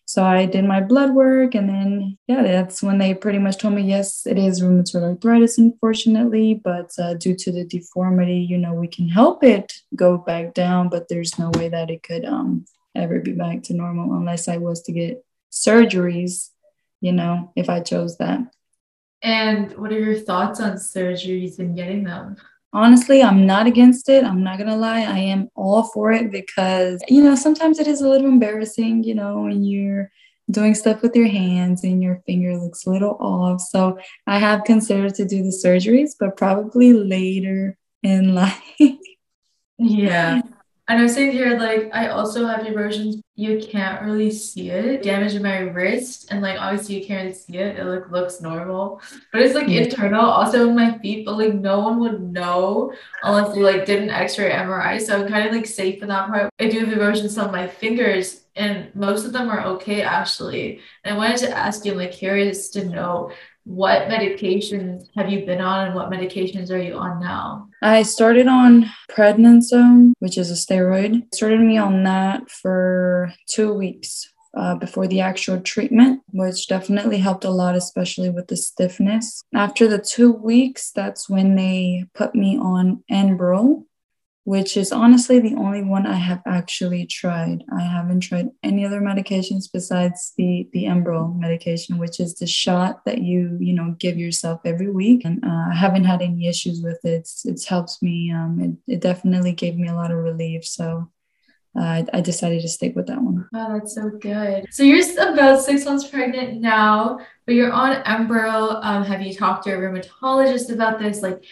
So 0.09 0.23
I 0.23 0.47
did 0.47 0.65
my 0.65 0.81
blood 0.81 1.15
work, 1.15 1.57
and 1.57 1.69
then 1.69 2.17
yeah, 2.29 2.43
that's 2.43 2.81
when 2.81 2.99
they 2.99 3.13
pretty 3.13 3.39
much 3.39 3.59
told 3.59 3.75
me 3.75 3.83
yes, 3.83 4.25
it 4.25 4.39
is 4.39 4.63
rheumatoid 4.63 5.03
arthritis, 5.03 5.59
unfortunately, 5.59 6.55
but 6.55 6.93
uh, 6.99 7.15
due 7.15 7.35
to 7.35 7.51
the 7.51 7.65
deformity, 7.65 8.39
you 8.39 8.57
know, 8.57 8.73
we 8.73 8.87
can 8.87 9.09
help 9.09 9.43
it 9.43 9.73
go 9.97 10.17
back 10.17 10.55
down, 10.55 10.89
but 10.89 11.09
there's 11.09 11.39
no 11.41 11.51
way 11.55 11.69
that 11.69 11.91
it 11.91 12.05
could 12.05 12.25
um 12.25 12.65
ever 12.95 13.21
be 13.21 13.33
back 13.33 13.65
to 13.65 13.75
normal 13.75 14.17
unless 14.17 14.49
I 14.49 14.59
was 14.59 14.81
to 14.83 14.93
get 14.93 15.25
surgeries, 15.51 16.51
you 17.01 17.13
know, 17.13 17.53
if 17.57 17.69
I 17.69 17.81
chose 17.81 18.19
that. 18.19 18.41
And 19.23 19.77
what 19.77 19.93
are 19.93 19.99
your 19.99 20.19
thoughts 20.19 20.61
on 20.61 20.75
surgeries 20.75 21.59
and 21.59 21.75
getting 21.77 22.05
them? 22.05 22.37
Honestly, 22.77 23.23
I'm 23.23 23.47
not 23.47 23.67
against 23.67 24.09
it. 24.09 24.23
I'm 24.23 24.45
not 24.45 24.59
gonna 24.59 24.77
lie. 24.77 25.01
I 25.01 25.19
am 25.19 25.49
all 25.55 25.85
for 25.85 26.13
it 26.13 26.31
because, 26.31 27.03
you 27.09 27.23
know, 27.23 27.35
sometimes 27.35 27.79
it 27.79 27.87
is 27.87 28.03
a 28.03 28.09
little 28.09 28.29
embarrassing, 28.29 29.03
you 29.03 29.15
know, 29.15 29.41
when 29.41 29.65
you're 29.65 30.11
doing 30.51 30.75
stuff 30.75 31.01
with 31.03 31.17
your 31.17 31.27
hands 31.27 31.83
and 31.85 32.03
your 32.03 32.23
finger 32.27 32.57
looks 32.57 32.87
a 32.87 32.91
little 32.91 33.17
off. 33.19 33.61
So 33.63 33.99
I 34.27 34.39
have 34.39 34.65
considered 34.65 35.15
to 35.15 35.25
do 35.25 35.43
the 35.43 35.59
surgeries, 35.65 36.11
but 36.21 36.37
probably 36.37 36.93
later 36.93 37.79
in 38.03 38.35
life. 38.43 38.63
Yeah. 39.79 40.43
And 40.89 41.01
I 41.01 41.03
was 41.03 41.15
saying 41.15 41.33
here, 41.33 41.59
like, 41.59 41.91
I 41.93 42.09
also 42.09 42.47
have 42.47 42.65
erosions. 42.65 43.21
You 43.35 43.61
can't 43.61 44.03
really 44.03 44.31
see 44.31 44.71
it. 44.71 45.03
Damage 45.03 45.35
in 45.35 45.43
my 45.43 45.59
wrist, 45.59 46.29
and 46.31 46.41
like, 46.41 46.61
obviously, 46.61 47.01
you 47.01 47.07
can't 47.07 47.35
see 47.35 47.59
it. 47.59 47.77
It 47.77 47.85
like 47.85 48.09
looks 48.11 48.41
normal, 48.41 49.03
but 49.33 49.43
it's 49.43 49.55
like 49.55 49.67
Yeah. 49.69 49.83
internal, 49.83 50.25
also 50.25 50.69
in 50.69 50.77
my 50.77 50.97
feet. 50.99 51.27
But 51.27 51.39
like, 51.39 51.55
no 51.55 51.81
one 51.81 51.99
would 52.01 52.21
know 52.23 52.93
unless 53.25 53.57
you 53.57 53.65
like 53.65 53.85
did 53.85 54.01
an 54.03 54.11
X-ray 54.11 54.51
MRI. 54.51 54.99
So 55.01 55.21
I'm 55.21 55.29
kind 55.29 55.47
of 55.49 55.53
like 55.53 55.67
safe 55.67 56.03
in 56.03 56.09
that 56.09 56.29
part. 56.29 56.51
I 56.61 56.69
do 56.69 56.79
have 56.81 56.93
erosions 56.93 57.37
on 57.37 57.51
my 57.51 57.67
fingers, 57.67 58.45
and 58.55 58.95
most 58.95 59.27
of 59.27 59.33
them 59.33 59.49
are 59.51 59.65
okay 59.67 60.03
actually. 60.03 60.81
And 61.03 61.15
I 61.15 61.19
wanted 61.19 61.39
to 61.39 61.51
ask 61.57 61.85
you, 61.85 61.93
I'm 61.93 61.99
like, 61.99 62.13
curious 62.13 62.71
to 62.71 62.85
know 62.85 63.33
what 63.67 64.09
medications 64.09 65.09
have 65.17 65.29
you 65.29 65.45
been 65.45 65.61
on, 65.61 65.87
and 65.87 65.95
what 65.95 66.09
medications 66.09 66.71
are 66.71 66.81
you 66.81 66.95
on 66.95 67.21
now? 67.21 67.69
I 67.83 68.05
started 68.05 68.47
on 68.47 68.87
prednisone, 69.11 70.13
which 70.21 70.39
is 70.39 70.51
a 70.51 70.55
steroid. 70.55 71.35
Started 71.35 71.61
me 71.61 71.77
on 71.77 72.05
that 72.05 72.49
for 72.49 73.33
two 73.49 73.75
weeks 73.75 74.33
uh, 74.57 74.77
before 74.77 75.09
the 75.09 75.21
actual 75.21 75.61
treatment, 75.61 76.23
which 76.33 76.69
definitely 76.69 77.19
helped 77.19 77.45
a 77.45 77.51
lot, 77.51 77.75
especially 77.75 78.31
with 78.31 78.47
the 78.47 78.57
stiffness. 78.57 79.43
After 79.53 79.89
the 79.89 79.99
two 79.99 80.33
weeks, 80.33 80.93
that's 80.93 81.29
when 81.29 81.57
they 81.57 82.07
put 82.15 82.37
me 82.37 82.57
on 82.57 83.03
Enbrel, 83.11 83.85
which 84.47 84.77
is 84.77 84.93
honestly 84.93 85.41
the 85.41 85.57
only 85.57 85.83
one 85.83 86.07
I 86.07 86.15
have 86.15 86.41
actually 86.47 87.05
tried. 87.05 87.65
I 87.77 87.83
haven't 87.83 88.21
tried 88.21 88.51
any 88.63 88.87
other 88.87 89.01
medications 89.01 89.65
besides 89.71 90.35
the 90.39 90.69
the 90.73 90.85
Enbrel 90.85 91.37
medication, 91.37 91.99
which 91.99 92.21
is 92.21 92.37
the 92.37 92.47
shot 92.47 93.05
that 93.07 93.19
you 93.19 93.59
you 93.59 93.75
know 93.75 93.97
give 93.99 94.17
yourself 94.17 94.61
every 94.65 94.89
week. 94.89 95.25
And 95.25 95.45
uh, 95.45 95.67
I 95.73 95.75
haven't 95.75 96.05
had 96.05 96.23
any 96.23 96.47
issues 96.47 96.81
with 96.81 97.05
it. 97.05 97.27
It's, 97.27 97.45
it's 97.45 97.67
helped 97.67 98.01
me. 98.01 98.31
Um, 98.33 98.79
it, 98.87 98.95
it 98.95 99.01
definitely 99.01 99.51
gave 99.51 99.77
me 99.77 99.89
a 99.89 99.95
lot 99.95 100.13
of 100.13 100.19
relief. 100.19 100.65
So 100.65 101.11
uh, 101.77 102.05
I, 102.13 102.21
decided 102.21 102.63
to 102.63 102.69
stick 102.69 102.95
with 102.97 103.09
that 103.09 103.21
one. 103.21 103.49
Wow, 103.53 103.73
that's 103.75 103.95
so 103.97 104.09
good. 104.09 104.67
So 104.71 104.83
you're 104.83 105.05
about 105.29 105.61
six 105.61 105.85
months 105.85 106.07
pregnant 106.07 106.61
now, 106.61 107.19
but 107.45 107.55
you're 107.55 107.73
on 107.73 108.03
Enbrel. 108.05 108.83
Um, 108.83 109.05
have 109.05 109.21
you 109.21 109.35
talked 109.35 109.65
to 109.65 109.71
your 109.71 109.81
rheumatologist 109.81 110.73
about 110.73 110.99
this? 110.99 111.21
Like, 111.21 111.45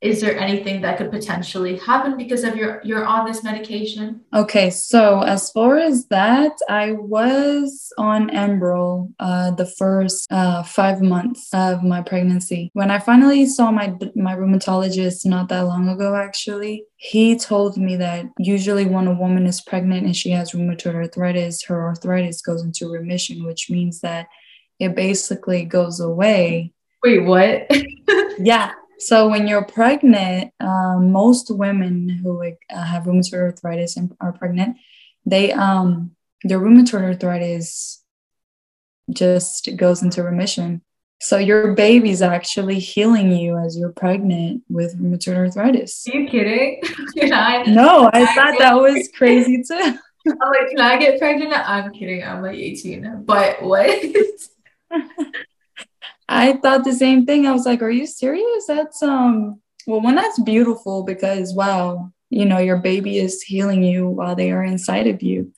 is 0.00 0.20
there 0.20 0.38
anything 0.38 0.82
that 0.82 0.98
could 0.98 1.10
potentially 1.10 1.78
happen 1.78 2.16
because 2.16 2.44
of 2.44 2.54
your 2.54 2.80
you're 2.84 3.04
on 3.04 3.26
this 3.26 3.42
medication? 3.42 4.20
Okay, 4.34 4.68
so 4.70 5.22
as 5.22 5.50
far 5.50 5.78
as 5.78 6.06
that, 6.08 6.52
I 6.68 6.92
was 6.92 7.92
on 7.96 8.28
Enbrel 8.30 9.12
uh, 9.18 9.52
the 9.52 9.66
first 9.66 10.30
uh, 10.30 10.62
five 10.62 11.00
months 11.00 11.48
of 11.54 11.82
my 11.82 12.02
pregnancy. 12.02 12.70
When 12.74 12.90
I 12.90 12.98
finally 12.98 13.46
saw 13.46 13.70
my 13.70 13.96
my 14.14 14.36
rheumatologist 14.36 15.24
not 15.24 15.48
that 15.48 15.66
long 15.66 15.88
ago, 15.88 16.14
actually, 16.14 16.84
he 16.96 17.38
told 17.38 17.76
me 17.76 17.96
that 17.96 18.26
usually 18.38 18.84
when 18.84 19.06
a 19.06 19.14
woman 19.14 19.46
is 19.46 19.62
pregnant 19.62 20.04
and 20.04 20.16
she 20.16 20.30
has 20.30 20.52
rheumatoid 20.52 20.94
arthritis, 20.94 21.64
her 21.64 21.82
arthritis 21.82 22.42
goes 22.42 22.62
into 22.62 22.90
remission, 22.90 23.44
which 23.44 23.70
means 23.70 24.00
that 24.00 24.26
it 24.78 24.94
basically 24.94 25.64
goes 25.64 26.00
away 26.00 26.74
Wait, 27.06 27.20
what? 27.20 27.70
yeah. 28.38 28.72
So 28.98 29.28
when 29.28 29.46
you're 29.46 29.64
pregnant, 29.64 30.52
um, 30.60 31.12
most 31.12 31.50
women 31.50 32.08
who 32.08 32.38
like, 32.38 32.58
uh, 32.70 32.82
have 32.82 33.04
rheumatoid 33.04 33.34
arthritis 33.34 33.96
and 33.96 34.16
are 34.20 34.32
pregnant, 34.32 34.76
they 35.24 35.52
um 35.52 36.12
their 36.44 36.60
rheumatoid 36.60 37.02
arthritis 37.02 38.02
just 39.10 39.68
goes 39.76 40.02
into 40.02 40.22
remission. 40.22 40.82
So 41.20 41.38
your 41.38 41.72
baby's 41.74 42.20
actually 42.20 42.78
healing 42.78 43.32
you 43.32 43.56
as 43.56 43.76
you're 43.76 43.92
pregnant 43.92 44.62
with 44.68 45.00
rheumatoid 45.00 45.36
arthritis. 45.36 46.06
Are 46.08 46.18
you 46.18 46.28
kidding? 46.28 46.82
Can 47.16 47.32
I? 47.32 47.62
No, 47.66 48.10
I 48.12 48.26
thought 48.34 48.58
that 48.58 48.74
was 48.74 49.08
crazy 49.14 49.62
too. 49.62 49.74
I'm 50.28 50.50
like, 50.50 50.70
can 50.70 50.80
I 50.80 50.98
get 50.98 51.20
pregnant? 51.20 51.52
I'm 51.52 51.92
kidding. 51.92 52.24
I'm 52.24 52.42
like 52.42 52.56
18. 52.56 53.22
But 53.24 53.62
what? 53.62 53.88
I 56.28 56.54
thought 56.54 56.84
the 56.84 56.92
same 56.92 57.24
thing. 57.26 57.46
I 57.46 57.52
was 57.52 57.66
like, 57.66 57.82
are 57.82 57.90
you 57.90 58.06
serious? 58.06 58.66
That's 58.66 59.02
um 59.02 59.60
well 59.86 60.00
one 60.00 60.16
that's 60.16 60.40
beautiful 60.40 61.04
because 61.04 61.54
wow, 61.54 62.12
you 62.30 62.44
know, 62.44 62.58
your 62.58 62.78
baby 62.78 63.18
is 63.18 63.42
healing 63.42 63.82
you 63.82 64.08
while 64.08 64.34
they 64.34 64.50
are 64.50 64.64
inside 64.64 65.06
of 65.06 65.22
you. 65.22 65.52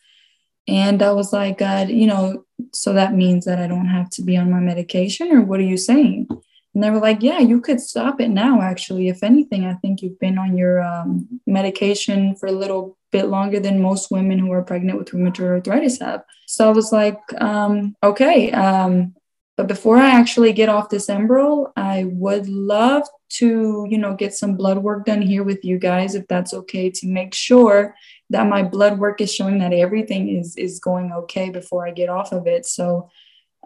And 0.67 1.03
I 1.03 1.13
was 1.13 1.33
like, 1.33 1.59
God, 1.59 1.89
you 1.89 2.07
know, 2.07 2.45
so 2.73 2.93
that 2.93 3.15
means 3.15 3.47
that 3.47 3.59
I 3.59 3.67
don't 3.67 3.87
have 3.87 4.11
to 4.11 4.23
be 4.23 4.37
on 4.37 4.51
my 4.51 4.61
medication, 4.61 5.33
or 5.33 5.41
what 5.41 5.61
are 5.61 5.65
you 5.65 5.79
saying? 5.79 6.29
And 6.75 6.85
they 6.85 6.91
were 6.91 7.01
like, 7.01 7.23
Yeah, 7.23 7.39
you 7.39 7.61
could 7.61 7.81
stop 7.81 8.21
it 8.21 8.29
now, 8.29 8.61
actually. 8.61 9.09
If 9.09 9.23
anything, 9.23 9.65
I 9.65 9.75
think 9.75 10.03
you've 10.03 10.19
been 10.19 10.39
on 10.39 10.57
your 10.57 10.83
um, 10.83 11.41
medication 11.47 12.37
for 12.37 12.47
a 12.47 12.53
little 12.53 12.99
bit 13.11 13.29
longer 13.29 13.59
than 13.59 13.81
most 13.81 14.11
women 14.11 14.39
who 14.39 14.53
are 14.53 14.63
pregnant 14.63 14.99
with 14.99 15.09
rheumatoid 15.09 15.49
arthritis 15.49 16.01
have. 16.01 16.23
So 16.47 16.69
I 16.69 16.73
was 16.73 16.93
like, 16.93 17.19
um, 17.41 17.97
Okay. 18.03 18.53
Um, 18.53 19.15
but 19.59 19.67
before 19.67 19.97
I 19.97 20.11
actually 20.11 20.53
get 20.53 20.69
off 20.69 20.89
this 20.89 21.09
Enbrel, 21.09 21.73
I 21.77 22.05
would 22.05 22.49
love 22.49 23.03
to, 23.31 23.89
you 23.91 23.99
know, 23.99 24.15
get 24.15 24.33
some 24.33 24.57
blood 24.57 24.79
work 24.79 25.05
done 25.05 25.21
here 25.21 25.43
with 25.43 25.65
you 25.65 25.81
guys, 25.81 26.15
if 26.15 26.29
that's 26.29 26.55
okay, 26.55 26.91
to 26.91 27.09
make 27.09 27.35
sure 27.35 27.97
that 28.31 28.47
my 28.47 28.63
blood 28.63 29.01
work 29.01 29.21
is 29.21 29.35
showing 29.35 29.59
that 29.59 29.73
everything 29.73 30.29
is 30.29 30.57
is 30.57 30.79
going 30.79 31.11
okay 31.13 31.51
before 31.51 31.85
I 31.85 31.91
get 31.91 32.09
off 32.09 32.31
of 32.31 32.47
it. 32.47 32.67
So 32.67 33.11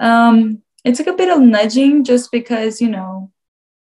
um, 0.00 0.62
it 0.82 0.94
took 0.94 1.08
a 1.08 1.12
bit 1.12 1.28
of 1.28 1.42
nudging 1.42 2.04
just 2.04 2.32
because, 2.32 2.80
you 2.80 2.88
know, 2.88 3.30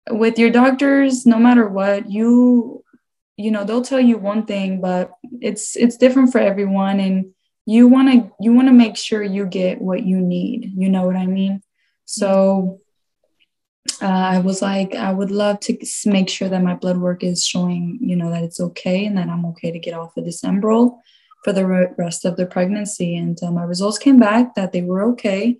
with 0.09 0.37
your 0.37 0.49
doctors, 0.49 1.25
no 1.25 1.39
matter 1.39 1.65
what, 1.65 2.11
you 2.11 2.83
you 3.37 3.51
know, 3.51 3.63
they'll 3.63 3.81
tell 3.81 4.01
you 4.01 4.17
one 4.17 4.45
thing, 4.45 4.81
but 4.81 5.11
it's 5.39 5.77
it's 5.77 5.95
different 5.95 6.33
for 6.33 6.39
everyone 6.39 6.99
and 6.99 7.31
you 7.65 7.87
want 7.87 8.11
to 8.11 8.31
you 8.41 8.51
want 8.51 8.67
to 8.67 8.73
make 8.73 8.97
sure 8.97 9.23
you 9.23 9.45
get 9.45 9.81
what 9.81 10.03
you 10.03 10.19
need. 10.19 10.73
You 10.75 10.89
know 10.89 11.05
what 11.05 11.15
I 11.15 11.25
mean? 11.25 11.61
So 12.05 12.81
uh, 14.01 14.05
I 14.05 14.39
was 14.39 14.61
like, 14.61 14.95
I 14.95 15.11
would 15.11 15.31
love 15.31 15.59
to 15.61 15.77
make 16.05 16.29
sure 16.29 16.49
that 16.49 16.63
my 16.63 16.75
blood 16.75 16.97
work 16.97 17.23
is 17.23 17.45
showing, 17.45 17.99
you 18.01 18.15
know, 18.15 18.29
that 18.29 18.43
it's 18.43 18.59
okay 18.59 19.05
and 19.05 19.17
that 19.17 19.29
I'm 19.29 19.45
okay 19.47 19.71
to 19.71 19.79
get 19.79 19.93
off 19.93 20.17
of 20.17 20.25
this 20.25 20.41
Enbrel 20.41 20.99
for 21.43 21.53
the 21.53 21.65
re- 21.65 21.87
rest 21.97 22.25
of 22.25 22.35
the 22.35 22.45
pregnancy. 22.45 23.15
And 23.15 23.37
uh, 23.43 23.51
my 23.51 23.63
results 23.63 23.97
came 23.97 24.19
back 24.19 24.55
that 24.55 24.71
they 24.71 24.81
were 24.81 25.03
okay. 25.11 25.59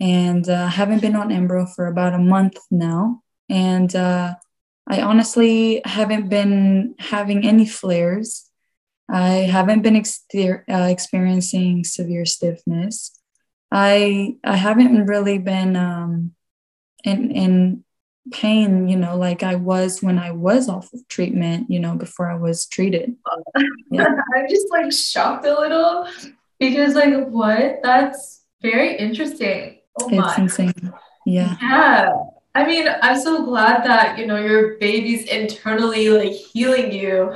And 0.00 0.48
uh, 0.48 0.64
I 0.64 0.68
haven't 0.68 1.00
been 1.00 1.16
on 1.16 1.30
Enbrel 1.30 1.72
for 1.74 1.86
about 1.86 2.14
a 2.14 2.18
month 2.18 2.58
now. 2.70 3.22
And 3.48 3.94
uh, 3.94 4.34
I 4.86 5.00
honestly 5.00 5.80
haven't 5.84 6.28
been 6.28 6.94
having 6.98 7.46
any 7.46 7.66
flares. 7.66 8.48
I 9.10 9.48
haven't 9.50 9.82
been 9.82 9.96
exter- 9.96 10.64
uh, 10.68 10.88
experiencing 10.90 11.84
severe 11.84 12.24
stiffness. 12.26 13.18
I 13.72 14.36
I 14.44 14.56
haven't 14.56 15.06
really 15.06 15.38
been 15.38 15.76
um, 15.76 16.32
in 17.04 17.30
in 17.30 17.84
pain, 18.32 18.86
you 18.86 18.96
know, 18.96 19.16
like 19.16 19.42
I 19.42 19.56
was 19.56 20.02
when 20.02 20.18
I 20.18 20.30
was 20.30 20.68
off 20.68 20.92
of 20.92 21.08
treatment, 21.08 21.70
you 21.70 21.80
know, 21.80 21.96
before 21.96 22.30
I 22.30 22.36
was 22.36 22.66
treated. 22.66 23.16
Yeah. 23.90 24.06
I'm 24.34 24.48
just 24.48 24.70
like 24.70 24.90
shocked 24.90 25.44
a 25.44 25.58
little 25.58 26.08
because 26.58 26.94
like 26.94 27.28
what? 27.28 27.80
That's 27.82 28.42
very 28.62 28.96
interesting. 28.96 29.80
Oh 30.00 30.08
It's 30.08 30.16
my. 30.16 30.36
insane. 30.38 30.92
Yeah. 31.26 31.56
Yeah. 31.60 32.12
I 32.54 32.64
mean, 32.66 32.86
I'm 33.02 33.20
so 33.20 33.44
glad 33.44 33.84
that, 33.84 34.18
you 34.18 34.26
know, 34.26 34.36
your 34.38 34.78
baby's 34.78 35.24
internally 35.28 36.08
like 36.08 36.32
healing 36.32 36.92
you, 36.92 37.34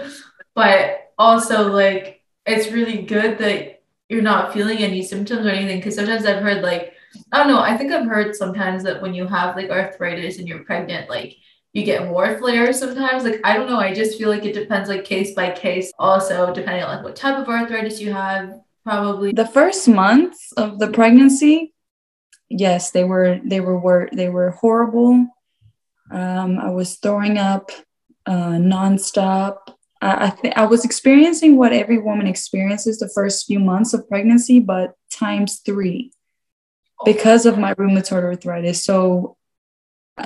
but 0.54 1.12
also 1.18 1.70
like 1.72 2.22
it's 2.46 2.70
really 2.72 3.02
good 3.02 3.38
that 3.38 3.75
you're 4.08 4.22
not 4.22 4.52
feeling 4.52 4.78
any 4.78 5.02
symptoms 5.02 5.46
or 5.46 5.50
anything. 5.50 5.78
Because 5.78 5.96
sometimes 5.96 6.24
I've 6.26 6.42
heard 6.42 6.62
like, 6.62 6.94
I 7.32 7.38
don't 7.38 7.48
know, 7.48 7.60
I 7.60 7.76
think 7.76 7.92
I've 7.92 8.06
heard 8.06 8.36
sometimes 8.36 8.82
that 8.84 9.00
when 9.00 9.14
you 9.14 9.26
have 9.26 9.56
like 9.56 9.70
arthritis 9.70 10.38
and 10.38 10.46
you're 10.46 10.64
pregnant, 10.64 11.08
like 11.08 11.36
you 11.72 11.84
get 11.84 12.06
more 12.06 12.38
flares 12.38 12.78
sometimes. 12.78 13.24
Like, 13.24 13.40
I 13.44 13.54
don't 13.54 13.68
know, 13.68 13.78
I 13.78 13.92
just 13.92 14.18
feel 14.18 14.30
like 14.30 14.44
it 14.44 14.54
depends 14.54 14.88
like 14.88 15.04
case 15.04 15.34
by 15.34 15.50
case, 15.50 15.92
also 15.98 16.52
depending 16.52 16.82
on 16.82 16.96
like 16.96 17.04
what 17.04 17.16
type 17.16 17.38
of 17.38 17.48
arthritis 17.48 18.00
you 18.00 18.12
have, 18.12 18.60
probably 18.86 19.32
the 19.32 19.46
first 19.46 19.88
months 19.88 20.52
of 20.56 20.78
the 20.78 20.86
pregnancy 20.86 21.74
yes 22.48 22.92
they 22.92 23.02
were 23.02 23.40
they 23.44 23.60
were, 23.60 23.76
were 23.76 24.08
they 24.12 24.28
were 24.28 24.52
horrible 24.52 25.26
um, 26.12 26.58
i 26.58 26.70
was 26.70 26.94
throwing 26.94 27.36
up 27.36 27.72
uh, 28.26 28.54
nonstop 28.74 29.65
I, 30.00 30.32
I, 30.44 30.52
I 30.62 30.66
was 30.66 30.84
experiencing 30.84 31.56
what 31.56 31.72
every 31.72 31.98
woman 31.98 32.26
experiences 32.26 32.98
the 32.98 33.10
first 33.14 33.46
few 33.46 33.58
months 33.58 33.94
of 33.94 34.08
pregnancy 34.08 34.60
but 34.60 34.94
times 35.10 35.60
three 35.64 36.12
because 37.04 37.46
of 37.46 37.58
my 37.58 37.74
rheumatoid 37.74 38.24
arthritis. 38.24 38.84
So 38.84 39.36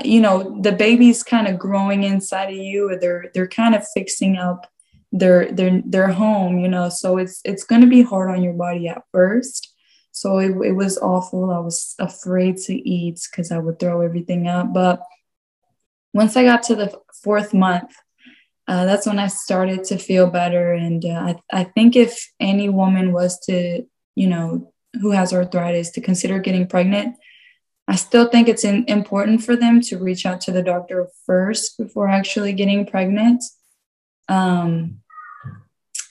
you 0.05 0.21
know 0.21 0.61
the 0.61 0.73
baby's 0.73 1.23
kind 1.23 1.49
of 1.49 1.59
growing 1.59 2.05
inside 2.05 2.50
of 2.50 2.57
you 2.57 2.97
they're 3.00 3.29
they're 3.35 3.49
kind 3.49 3.75
of 3.75 3.85
fixing 3.93 4.37
up 4.37 4.71
their 5.11 5.50
their 5.50 5.83
their 5.85 6.07
home 6.07 6.61
you 6.61 6.69
know 6.69 6.89
so 6.89 7.19
it's 7.19 7.41
it's 7.45 7.65
going 7.65 7.81
to 7.81 7.89
be 7.89 8.03
hard 8.03 8.31
on 8.31 8.43
your 8.43 8.53
body 8.53 8.89
at 8.89 9.03
first. 9.12 9.75
So 10.12 10.39
it, 10.39 10.50
it 10.67 10.73
was 10.73 10.99
awful. 10.99 11.50
I 11.50 11.61
was 11.61 11.95
afraid 12.00 12.57
to 12.67 12.75
eat 12.75 13.21
because 13.31 13.53
i 13.53 13.59
would 13.59 13.79
throw 13.79 14.00
everything 14.00 14.49
up. 14.49 14.73
But 14.73 15.03
once 16.12 16.37
i 16.37 16.43
got 16.43 16.65
to 16.65 16.75
the 16.75 16.93
fourth 17.23 17.55
month 17.55 17.93
uh, 18.71 18.85
that's 18.85 19.07
when 19.07 19.19
i 19.19 19.27
started 19.27 19.85
to 19.85 19.97
feel 19.99 20.27
better 20.41 20.73
and 20.73 21.05
uh, 21.05 21.35
I, 21.53 21.61
I 21.61 21.65
think 21.65 21.97
if 21.97 22.12
any 22.39 22.69
woman 22.69 23.12
was 23.12 23.39
to 23.47 23.85
you 24.15 24.27
know 24.27 24.73
who 25.00 25.11
has 25.11 25.33
arthritis 25.33 25.91
to 25.93 26.00
consider 26.00 26.39
getting 26.39 26.67
pregnant 26.67 27.17
I 27.91 27.97
still 27.97 28.29
think 28.29 28.47
it's 28.47 28.62
in, 28.62 28.85
important 28.87 29.43
for 29.43 29.57
them 29.57 29.81
to 29.81 29.99
reach 29.99 30.25
out 30.25 30.41
to 30.43 30.53
the 30.53 30.62
doctor 30.62 31.09
first 31.27 31.77
before 31.77 32.09
actually 32.09 32.53
getting 32.53 32.87
pregnant. 32.87 33.43
Um, 34.29 35.00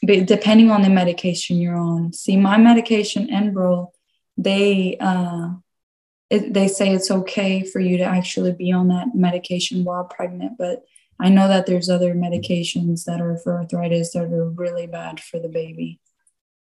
but 0.04 0.26
depending 0.26 0.72
on 0.72 0.82
the 0.82 0.90
medication 0.90 1.56
you're 1.56 1.78
on. 1.78 2.12
See, 2.12 2.36
my 2.36 2.58
medication, 2.58 3.30
Enbrel, 3.30 3.92
they 4.38 4.98
uh, 5.00 5.52
it, 6.30 6.54
they 6.54 6.68
say 6.68 6.94
it's 6.94 7.12
okay 7.12 7.64
for 7.64 7.80
you 7.80 7.98
to 8.00 8.04
actually 8.04 8.52
be 8.52 8.74
on 8.74 8.90
that 8.90 9.16
medication 9.16 9.86
while 9.86 10.04
pregnant, 10.04 10.58
but 10.58 10.84
I 11.20 11.30
know 11.30 11.48
that 11.48 11.66
there's 11.66 11.90
other 11.90 12.14
medications 12.14 13.04
that 13.06 13.20
are 13.22 13.38
for 13.38 13.58
arthritis 13.58 14.14
that 14.14 14.24
are 14.24 14.50
really 14.50 14.88
bad 14.88 15.20
for 15.20 15.40
the 15.40 15.50
baby. 15.50 16.00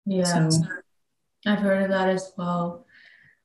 Yeah, 0.05 0.49
so, 0.49 0.63
I've 1.45 1.59
heard 1.59 1.83
of 1.83 1.89
that 1.89 2.09
as 2.09 2.33
well. 2.37 2.85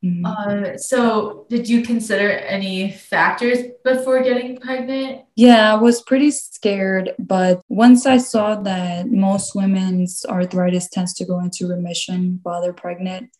Mm-hmm. 0.04 0.26
Uh, 0.26 0.76
so, 0.76 1.46
did 1.48 1.68
you 1.68 1.82
consider 1.82 2.30
any 2.30 2.92
factors 2.92 3.58
before 3.84 4.22
getting 4.22 4.58
pregnant? 4.58 5.22
Yeah, 5.34 5.72
I 5.72 5.76
was 5.76 6.02
pretty 6.02 6.30
scared, 6.30 7.14
but 7.18 7.60
once 7.68 8.06
I 8.06 8.18
saw 8.18 8.54
that 8.62 9.08
most 9.08 9.56
women's 9.56 10.24
arthritis 10.28 10.88
tends 10.88 11.14
to 11.14 11.24
go 11.24 11.40
into 11.40 11.66
remission 11.66 12.38
while 12.44 12.62
they're 12.62 12.72
pregnant, 12.72 13.30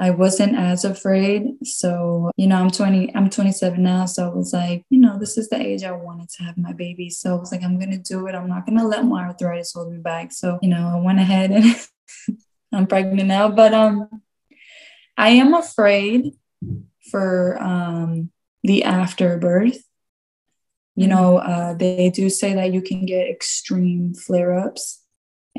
I 0.00 0.08
wasn't 0.08 0.56
as 0.56 0.86
afraid. 0.86 1.66
So, 1.66 2.30
you 2.38 2.46
know, 2.46 2.56
I'm 2.56 2.70
20, 2.70 3.14
I'm 3.14 3.28
27 3.28 3.82
now. 3.82 4.06
So 4.06 4.30
I 4.30 4.34
was 4.34 4.50
like, 4.54 4.82
you 4.88 4.98
know, 4.98 5.18
this 5.18 5.36
is 5.36 5.50
the 5.50 5.60
age 5.60 5.84
I 5.84 5.92
wanted 5.92 6.30
to 6.30 6.42
have 6.44 6.56
my 6.56 6.72
baby. 6.72 7.10
So 7.10 7.36
I 7.36 7.38
was 7.38 7.52
like, 7.52 7.62
I'm 7.62 7.78
going 7.78 7.90
to 7.90 7.98
do 7.98 8.26
it. 8.26 8.34
I'm 8.34 8.48
not 8.48 8.64
going 8.64 8.78
to 8.78 8.86
let 8.86 9.04
my 9.04 9.26
arthritis 9.26 9.74
hold 9.74 9.92
me 9.92 9.98
back. 9.98 10.32
So, 10.32 10.58
you 10.62 10.70
know, 10.70 10.90
I 10.94 11.04
went 11.04 11.18
ahead 11.18 11.50
and 11.50 11.64
I'm 12.72 12.86
pregnant 12.86 13.28
now. 13.28 13.50
But, 13.50 13.74
um, 13.74 14.08
I 15.18 15.30
am 15.30 15.52
afraid 15.52 16.32
for 17.10 17.62
um, 17.62 18.30
the 18.62 18.84
afterbirth. 18.84 19.84
You 20.96 21.08
know, 21.08 21.36
uh, 21.36 21.74
they 21.74 22.08
do 22.08 22.30
say 22.30 22.54
that 22.54 22.72
you 22.72 22.80
can 22.80 23.04
get 23.04 23.28
extreme 23.28 24.14
flare 24.14 24.58
ups 24.58 24.99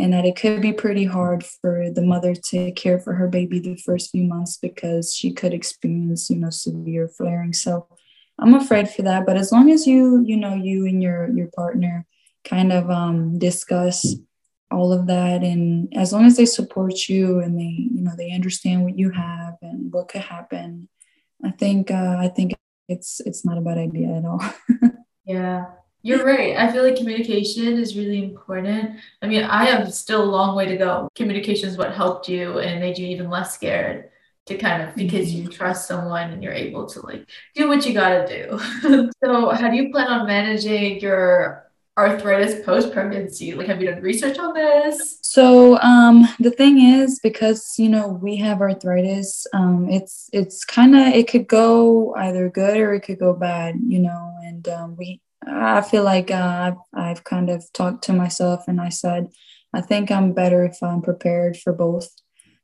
and 0.02 0.14
that 0.14 0.26
it 0.26 0.36
could 0.36 0.62
be 0.62 0.74
pretty 0.74 1.06
hard 1.06 1.46
for 1.46 1.90
the 1.92 2.02
mother 2.02 2.34
to 2.34 2.72
care 2.72 3.00
for 3.00 3.14
her 3.14 3.28
baby 3.28 3.60
the 3.60 3.76
first 3.78 4.10
few 4.10 4.24
months 4.24 4.58
because 4.58 5.14
she 5.14 5.32
could 5.32 5.54
experience, 5.54 6.30
you 6.30 6.38
know, 6.38 6.50
severe 6.50 7.08
flaring. 7.08 7.54
So 7.54 7.88
I'm 8.40 8.56
afraid 8.56 8.90
for 8.90 9.04
that. 9.04 9.28
But 9.28 9.38
as 9.38 9.52
long 9.52 9.70
as 9.70 9.86
you, 9.86 10.24
you 10.26 10.36
know, 10.36 10.56
you 10.56 10.88
and 10.88 11.04
your 11.04 11.30
your 11.30 11.48
partner 11.56 12.08
kind 12.44 12.72
of 12.72 12.90
um, 12.90 13.38
discuss 13.38 14.16
all 14.72 14.94
of 14.94 15.06
that 15.08 15.44
and 15.44 15.92
as 15.96 16.14
long 16.14 16.26
as 16.26 16.38
they 16.38 16.46
support 16.46 17.10
you 17.10 17.40
and 17.40 17.60
they 17.60 17.76
you 17.94 18.02
know 18.02 18.14
they 18.18 18.32
understand 18.32 18.84
what 18.84 18.98
you 18.98 19.10
have 19.12 19.56
and 19.62 19.92
what 19.92 20.08
could 20.08 20.22
happen 20.22 20.88
i 21.44 21.52
think 21.52 21.92
uh, 21.92 22.16
i 22.18 22.30
think 22.30 22.54
it's 22.88 23.20
it's 23.26 23.44
not 23.44 23.58
a 23.58 23.62
bad 23.62 23.78
idea 23.78 24.08
at 24.16 24.24
all 24.24 24.42
yeah 25.26 25.66
you're 26.04 26.26
right 26.26 26.58
i 26.58 26.72
feel 26.72 26.84
like 26.84 26.96
communication 26.96 27.78
is 27.78 27.96
really 27.98 28.24
important 28.24 29.00
i 29.22 29.28
mean 29.28 29.44
i 29.44 29.66
have 29.66 29.94
still 29.94 30.24
a 30.24 30.26
long 30.26 30.56
way 30.56 30.66
to 30.66 30.78
go 30.78 31.10
communication 31.16 31.70
is 31.70 31.78
what 31.78 31.94
helped 31.94 32.28
you 32.28 32.60
and 32.60 32.80
made 32.80 32.98
you 32.98 33.08
even 33.08 33.30
less 33.30 33.54
scared 33.54 34.10
to 34.46 34.58
kind 34.58 34.82
of 34.82 34.96
because 34.96 35.34
you 35.34 35.44
mm-hmm. 35.44 35.52
trust 35.52 35.88
someone 35.88 36.32
and 36.32 36.44
you're 36.44 36.54
able 36.54 36.86
to 36.86 37.06
like 37.06 37.28
do 37.56 37.68
what 37.68 37.86
you 37.86 37.94
got 37.94 38.28
to 38.28 38.28
do 38.28 39.10
so 39.24 39.50
how 39.50 39.70
do 39.70 39.76
you 39.76 39.92
plan 39.92 40.08
on 40.08 40.26
managing 40.26 41.00
your 41.00 41.72
arthritis 41.98 42.64
post 42.66 42.92
pregnancy? 42.92 43.54
Like, 43.54 43.68
have 43.68 43.82
you 43.82 43.90
done 43.90 44.02
research 44.02 44.40
on 44.40 44.54
this? 44.54 45.20
So, 45.22 45.78
um, 45.80 46.28
the 46.40 46.52
thing 46.52 46.82
is, 46.82 47.20
because 47.20 47.76
you 47.78 47.90
know 47.90 48.08
we 48.08 48.38
have 48.38 48.62
arthritis, 48.62 49.46
um, 49.54 49.90
it's 49.90 50.30
it's 50.34 50.64
kind 50.66 50.96
of 50.96 51.08
it 51.08 51.28
could 51.28 51.48
go 51.48 52.14
either 52.16 52.50
good 52.50 52.78
or 52.78 52.94
it 52.94 53.02
could 53.02 53.20
go 53.20 53.34
bad, 53.34 53.76
you 53.86 54.00
know. 54.00 54.36
And 54.44 54.68
um, 54.70 54.96
we, 54.98 55.22
I 55.48 55.82
feel 55.82 56.04
like 56.04 56.32
uh, 56.32 56.74
I've, 56.94 57.24
kind 57.24 57.50
of 57.50 57.64
talked 57.74 58.04
to 58.06 58.14
myself, 58.14 58.66
and 58.68 58.80
I 58.80 58.90
said, 58.90 59.30
I 59.74 59.82
think 59.82 60.12
I'm 60.12 60.34
better 60.34 60.64
if 60.66 60.82
I'm 60.84 61.02
prepared 61.02 61.58
for 61.58 61.74
both. 61.74 62.10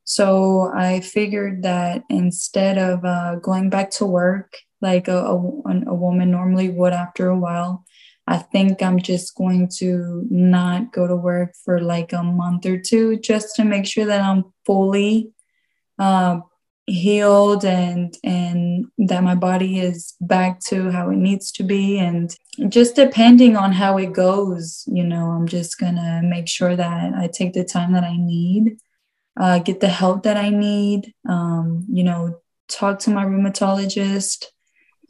So 0.04 0.72
I 0.74 1.00
figured 1.00 1.62
that 1.64 2.02
instead 2.08 2.78
of 2.78 3.04
uh, 3.04 3.36
going 3.36 3.68
back 3.68 3.90
to 3.92 4.06
work 4.06 4.56
like 4.80 5.08
a, 5.08 5.18
a, 5.18 5.34
a 5.34 5.94
woman 5.94 6.30
normally 6.30 6.70
would 6.70 6.92
after 6.92 7.28
a 7.28 7.38
while, 7.38 7.84
I 8.26 8.38
think 8.38 8.82
I'm 8.82 9.00
just 9.00 9.34
going 9.34 9.70
to 9.78 10.26
not 10.30 10.92
go 10.92 11.06
to 11.06 11.16
work 11.16 11.54
for 11.64 11.80
like 11.80 12.12
a 12.12 12.22
month 12.22 12.66
or 12.66 12.78
two 12.78 13.18
just 13.18 13.56
to 13.56 13.64
make 13.64 13.86
sure 13.86 14.04
that 14.04 14.20
I'm 14.20 14.44
fully 14.66 15.32
uh, 15.98 16.40
healed 16.88 17.66
and 17.66 18.16
and 18.24 18.86
that 18.96 19.22
my 19.22 19.34
body 19.34 19.78
is 19.78 20.14
back 20.22 20.58
to 20.58 20.90
how 20.90 21.10
it 21.10 21.16
needs 21.16 21.52
to 21.52 21.62
be 21.62 21.98
and 21.98 22.34
just 22.70 22.96
depending 22.96 23.56
on 23.56 23.72
how 23.72 23.98
it 23.98 24.14
goes 24.14 24.84
you 24.86 25.04
know 25.04 25.26
i'm 25.26 25.46
just 25.46 25.78
gonna 25.78 26.22
make 26.24 26.48
sure 26.48 26.74
that 26.74 27.12
i 27.14 27.26
take 27.26 27.52
the 27.52 27.62
time 27.62 27.92
that 27.92 28.04
i 28.04 28.16
need 28.16 28.78
uh, 29.38 29.58
get 29.58 29.80
the 29.80 29.88
help 29.88 30.22
that 30.22 30.38
i 30.38 30.48
need 30.48 31.12
um, 31.28 31.84
you 31.90 32.02
know 32.02 32.40
talk 32.68 32.98
to 32.98 33.10
my 33.10 33.24
rheumatologist 33.24 34.46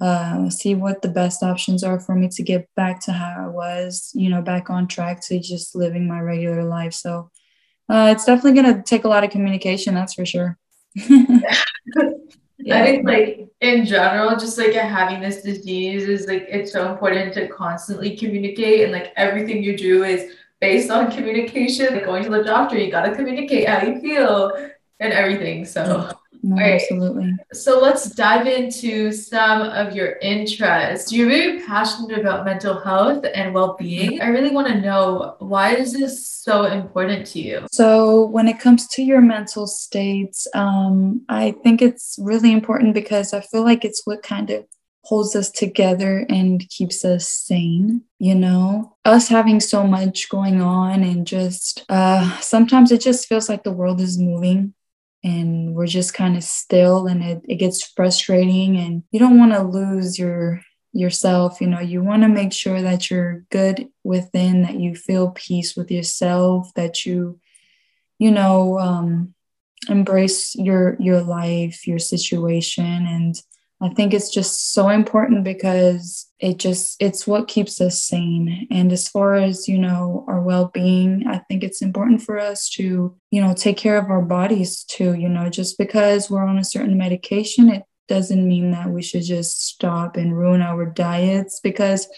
uh, 0.00 0.48
see 0.50 0.74
what 0.74 1.02
the 1.02 1.08
best 1.08 1.42
options 1.42 1.82
are 1.82 1.98
for 1.98 2.14
me 2.14 2.28
to 2.28 2.42
get 2.42 2.68
back 2.76 3.00
to 3.00 3.12
how 3.12 3.34
I 3.36 3.48
was, 3.48 4.12
you 4.14 4.30
know, 4.30 4.40
back 4.40 4.70
on 4.70 4.86
track 4.86 5.20
to 5.26 5.40
just 5.40 5.74
living 5.74 6.06
my 6.06 6.20
regular 6.20 6.62
life. 6.62 6.94
So 6.94 7.30
uh, 7.88 8.12
it's 8.14 8.24
definitely 8.24 8.62
going 8.62 8.76
to 8.76 8.82
take 8.82 9.02
a 9.02 9.08
lot 9.08 9.24
of 9.24 9.30
communication, 9.30 9.94
that's 9.94 10.14
for 10.14 10.24
sure. 10.24 10.56
yeah. 12.58 12.80
I 12.80 12.84
think, 12.84 13.06
like, 13.06 13.48
in 13.60 13.86
general, 13.86 14.36
just 14.36 14.58
like 14.58 14.72
having 14.72 15.20
this 15.20 15.42
disease 15.42 16.08
is 16.08 16.26
like, 16.26 16.46
it's 16.48 16.72
so 16.72 16.90
important 16.90 17.34
to 17.34 17.48
constantly 17.48 18.16
communicate, 18.16 18.82
and 18.84 18.92
like 18.92 19.12
everything 19.16 19.62
you 19.62 19.76
do 19.76 20.04
is 20.04 20.32
based 20.60 20.90
on 20.90 21.10
communication. 21.10 21.94
Like 21.94 22.04
going 22.04 22.24
to 22.24 22.30
the 22.30 22.42
doctor, 22.44 22.76
you 22.78 22.90
got 22.90 23.06
to 23.06 23.14
communicate 23.14 23.68
how 23.68 23.86
you 23.86 24.00
feel 24.00 24.52
and 25.00 25.12
everything. 25.12 25.64
So, 25.64 26.10
no, 26.42 26.56
right. 26.56 26.80
Absolutely. 26.80 27.34
So 27.52 27.80
let's 27.80 28.10
dive 28.10 28.46
into 28.46 29.12
some 29.12 29.62
of 29.62 29.94
your 29.94 30.16
interests. 30.18 31.12
You're 31.12 31.28
very 31.28 31.60
passionate 31.66 32.18
about 32.18 32.44
mental 32.44 32.78
health 32.78 33.24
and 33.34 33.54
well-being. 33.54 34.20
I 34.20 34.28
really 34.28 34.50
want 34.50 34.68
to 34.68 34.80
know 34.80 35.36
why 35.40 35.74
is 35.74 35.92
this 35.92 36.28
so 36.28 36.64
important 36.64 37.26
to 37.28 37.40
you? 37.40 37.66
So 37.72 38.26
when 38.26 38.48
it 38.48 38.60
comes 38.60 38.86
to 38.88 39.02
your 39.02 39.20
mental 39.20 39.66
states, 39.66 40.46
um, 40.54 41.22
I 41.28 41.52
think 41.62 41.82
it's 41.82 42.16
really 42.20 42.52
important 42.52 42.94
because 42.94 43.32
I 43.32 43.40
feel 43.40 43.64
like 43.64 43.84
it's 43.84 44.02
what 44.04 44.22
kind 44.22 44.50
of 44.50 44.64
holds 45.04 45.34
us 45.34 45.50
together 45.50 46.26
and 46.28 46.68
keeps 46.68 47.02
us 47.02 47.30
sane 47.30 48.02
you 48.18 48.34
know 48.34 48.94
us 49.06 49.28
having 49.28 49.58
so 49.58 49.86
much 49.86 50.28
going 50.28 50.60
on 50.60 51.02
and 51.02 51.26
just 51.26 51.82
uh 51.88 52.38
sometimes 52.40 52.92
it 52.92 53.00
just 53.00 53.26
feels 53.26 53.48
like 53.48 53.62
the 53.62 53.72
world 53.72 54.02
is 54.02 54.18
moving 54.18 54.74
and 55.24 55.74
we're 55.74 55.86
just 55.86 56.14
kind 56.14 56.36
of 56.36 56.44
still 56.44 57.06
and 57.06 57.22
it, 57.22 57.42
it 57.48 57.56
gets 57.56 57.82
frustrating 57.82 58.76
and 58.76 59.02
you 59.10 59.18
don't 59.18 59.38
want 59.38 59.52
to 59.52 59.62
lose 59.62 60.18
your 60.18 60.60
yourself 60.92 61.60
you 61.60 61.66
know 61.66 61.80
you 61.80 62.02
want 62.02 62.22
to 62.22 62.28
make 62.28 62.52
sure 62.52 62.80
that 62.80 63.10
you're 63.10 63.44
good 63.50 63.88
within 64.04 64.62
that 64.62 64.78
you 64.78 64.94
feel 64.94 65.30
peace 65.32 65.76
with 65.76 65.90
yourself 65.90 66.72
that 66.74 67.04
you 67.04 67.38
you 68.18 68.30
know 68.30 68.78
um 68.78 69.34
embrace 69.88 70.54
your 70.54 70.96
your 70.98 71.20
life 71.20 71.86
your 71.86 71.98
situation 71.98 73.06
and 73.06 73.42
I 73.80 73.88
think 73.90 74.12
it's 74.12 74.28
just 74.28 74.72
so 74.72 74.88
important 74.88 75.44
because 75.44 76.26
it 76.40 76.58
just 76.58 76.96
it's 77.00 77.28
what 77.28 77.46
keeps 77.46 77.80
us 77.80 78.02
sane. 78.02 78.66
And 78.72 78.92
as 78.92 79.08
far 79.08 79.34
as, 79.34 79.68
you 79.68 79.78
know, 79.78 80.24
our 80.26 80.40
well-being, 80.40 81.24
I 81.28 81.38
think 81.48 81.62
it's 81.62 81.80
important 81.80 82.22
for 82.22 82.40
us 82.40 82.68
to, 82.70 83.16
you 83.30 83.40
know, 83.40 83.54
take 83.54 83.76
care 83.76 83.96
of 83.96 84.10
our 84.10 84.22
bodies 84.22 84.82
too, 84.84 85.14
you 85.14 85.28
know, 85.28 85.48
just 85.48 85.78
because 85.78 86.28
we're 86.28 86.44
on 86.44 86.58
a 86.58 86.64
certain 86.64 86.98
medication, 86.98 87.68
it 87.68 87.84
doesn't 88.08 88.48
mean 88.48 88.72
that 88.72 88.90
we 88.90 89.02
should 89.02 89.22
just 89.22 89.66
stop 89.68 90.16
and 90.16 90.36
ruin 90.36 90.60
our 90.60 90.84
diets 90.84 91.60
because 91.62 92.08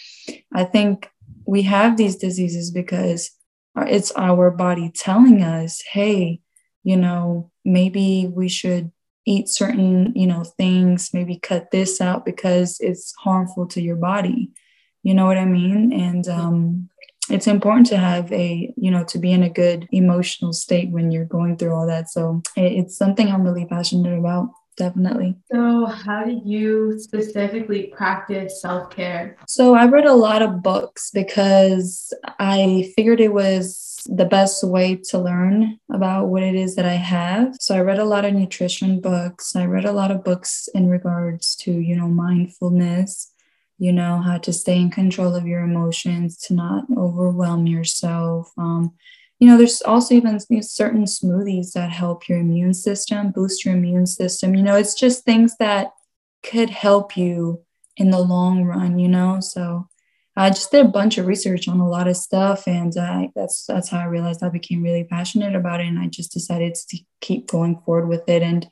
I 0.54 0.64
think 0.64 1.10
we 1.44 1.62
have 1.62 1.96
these 1.96 2.16
diseases 2.16 2.70
because 2.70 3.32
it's 3.76 4.12
our 4.12 4.50
body 4.50 4.90
telling 4.94 5.42
us, 5.42 5.82
hey, 5.90 6.40
you 6.84 6.96
know, 6.96 7.50
maybe 7.64 8.30
we 8.32 8.48
should 8.48 8.92
eat 9.30 9.48
certain, 9.48 10.12
you 10.16 10.26
know, 10.26 10.42
things, 10.44 11.10
maybe 11.14 11.36
cut 11.38 11.70
this 11.70 12.00
out 12.00 12.24
because 12.24 12.78
it's 12.80 13.14
harmful 13.20 13.66
to 13.68 13.80
your 13.80 13.96
body. 13.96 14.50
You 15.02 15.14
know 15.14 15.26
what 15.26 15.38
I 15.38 15.44
mean? 15.44 15.92
And 15.92 16.28
um, 16.28 16.88
it's 17.30 17.46
important 17.46 17.86
to 17.86 17.96
have 17.96 18.30
a, 18.32 18.74
you 18.76 18.90
know, 18.90 19.04
to 19.04 19.18
be 19.18 19.30
in 19.32 19.42
a 19.42 19.48
good 19.48 19.88
emotional 19.92 20.52
state 20.52 20.90
when 20.90 21.10
you're 21.12 21.24
going 21.24 21.56
through 21.56 21.74
all 21.74 21.86
that. 21.86 22.10
So 22.10 22.42
it's 22.56 22.96
something 22.96 23.28
I'm 23.28 23.44
really 23.44 23.66
passionate 23.66 24.18
about 24.18 24.50
definitely. 24.76 25.36
So, 25.50 25.86
how 25.86 26.24
do 26.24 26.40
you 26.44 26.98
specifically 26.98 27.92
practice 27.96 28.60
self 28.60 28.90
care? 28.90 29.36
So, 29.46 29.74
I 29.74 29.86
read 29.86 30.06
a 30.06 30.14
lot 30.14 30.42
of 30.42 30.62
books 30.62 31.10
because 31.12 32.12
I 32.38 32.92
figured 32.96 33.20
it 33.20 33.32
was 33.32 34.00
the 34.06 34.24
best 34.24 34.64
way 34.64 34.96
to 35.10 35.18
learn 35.18 35.78
about 35.92 36.28
what 36.28 36.42
it 36.42 36.54
is 36.54 36.76
that 36.76 36.86
I 36.86 36.94
have. 36.94 37.54
So, 37.60 37.74
I 37.74 37.80
read 37.80 37.98
a 37.98 38.04
lot 38.04 38.24
of 38.24 38.34
nutrition 38.34 39.00
books. 39.00 39.54
I 39.54 39.66
read 39.66 39.84
a 39.84 39.92
lot 39.92 40.10
of 40.10 40.24
books 40.24 40.68
in 40.74 40.88
regards 40.88 41.54
to, 41.56 41.72
you 41.72 41.96
know, 41.96 42.08
mindfulness. 42.08 43.32
You 43.78 43.94
know, 43.94 44.20
how 44.20 44.36
to 44.36 44.52
stay 44.52 44.78
in 44.78 44.90
control 44.90 45.34
of 45.34 45.46
your 45.46 45.60
emotions, 45.60 46.36
to 46.42 46.54
not 46.54 46.84
overwhelm 46.98 47.66
yourself. 47.66 48.52
Um, 48.58 48.92
you 49.40 49.48
know, 49.48 49.56
there's 49.56 49.80
also 49.82 50.14
even 50.14 50.38
certain 50.62 51.04
smoothies 51.04 51.72
that 51.72 51.90
help 51.90 52.28
your 52.28 52.38
immune 52.38 52.74
system, 52.74 53.32
boost 53.32 53.64
your 53.64 53.74
immune 53.74 54.06
system. 54.06 54.54
You 54.54 54.62
know, 54.62 54.76
it's 54.76 54.94
just 54.94 55.24
things 55.24 55.56
that 55.58 55.92
could 56.42 56.68
help 56.68 57.16
you 57.16 57.64
in 57.96 58.10
the 58.10 58.20
long 58.20 58.64
run, 58.64 58.98
you 58.98 59.08
know? 59.08 59.40
So 59.40 59.88
I 60.36 60.50
just 60.50 60.70
did 60.70 60.84
a 60.84 60.88
bunch 60.88 61.16
of 61.16 61.26
research 61.26 61.68
on 61.68 61.80
a 61.80 61.88
lot 61.88 62.06
of 62.06 62.16
stuff 62.16 62.68
and 62.68 62.96
uh, 62.96 63.28
that's 63.34 63.66
that's 63.66 63.88
how 63.88 64.00
I 64.00 64.04
realized 64.04 64.42
I 64.42 64.48
became 64.48 64.82
really 64.82 65.04
passionate 65.04 65.56
about 65.56 65.80
it 65.80 65.86
and 65.86 65.98
I 65.98 66.06
just 66.06 66.32
decided 66.32 66.74
to 66.74 66.98
keep 67.20 67.48
going 67.48 67.80
forward 67.84 68.08
with 68.08 68.28
it 68.28 68.42
and 68.42 68.68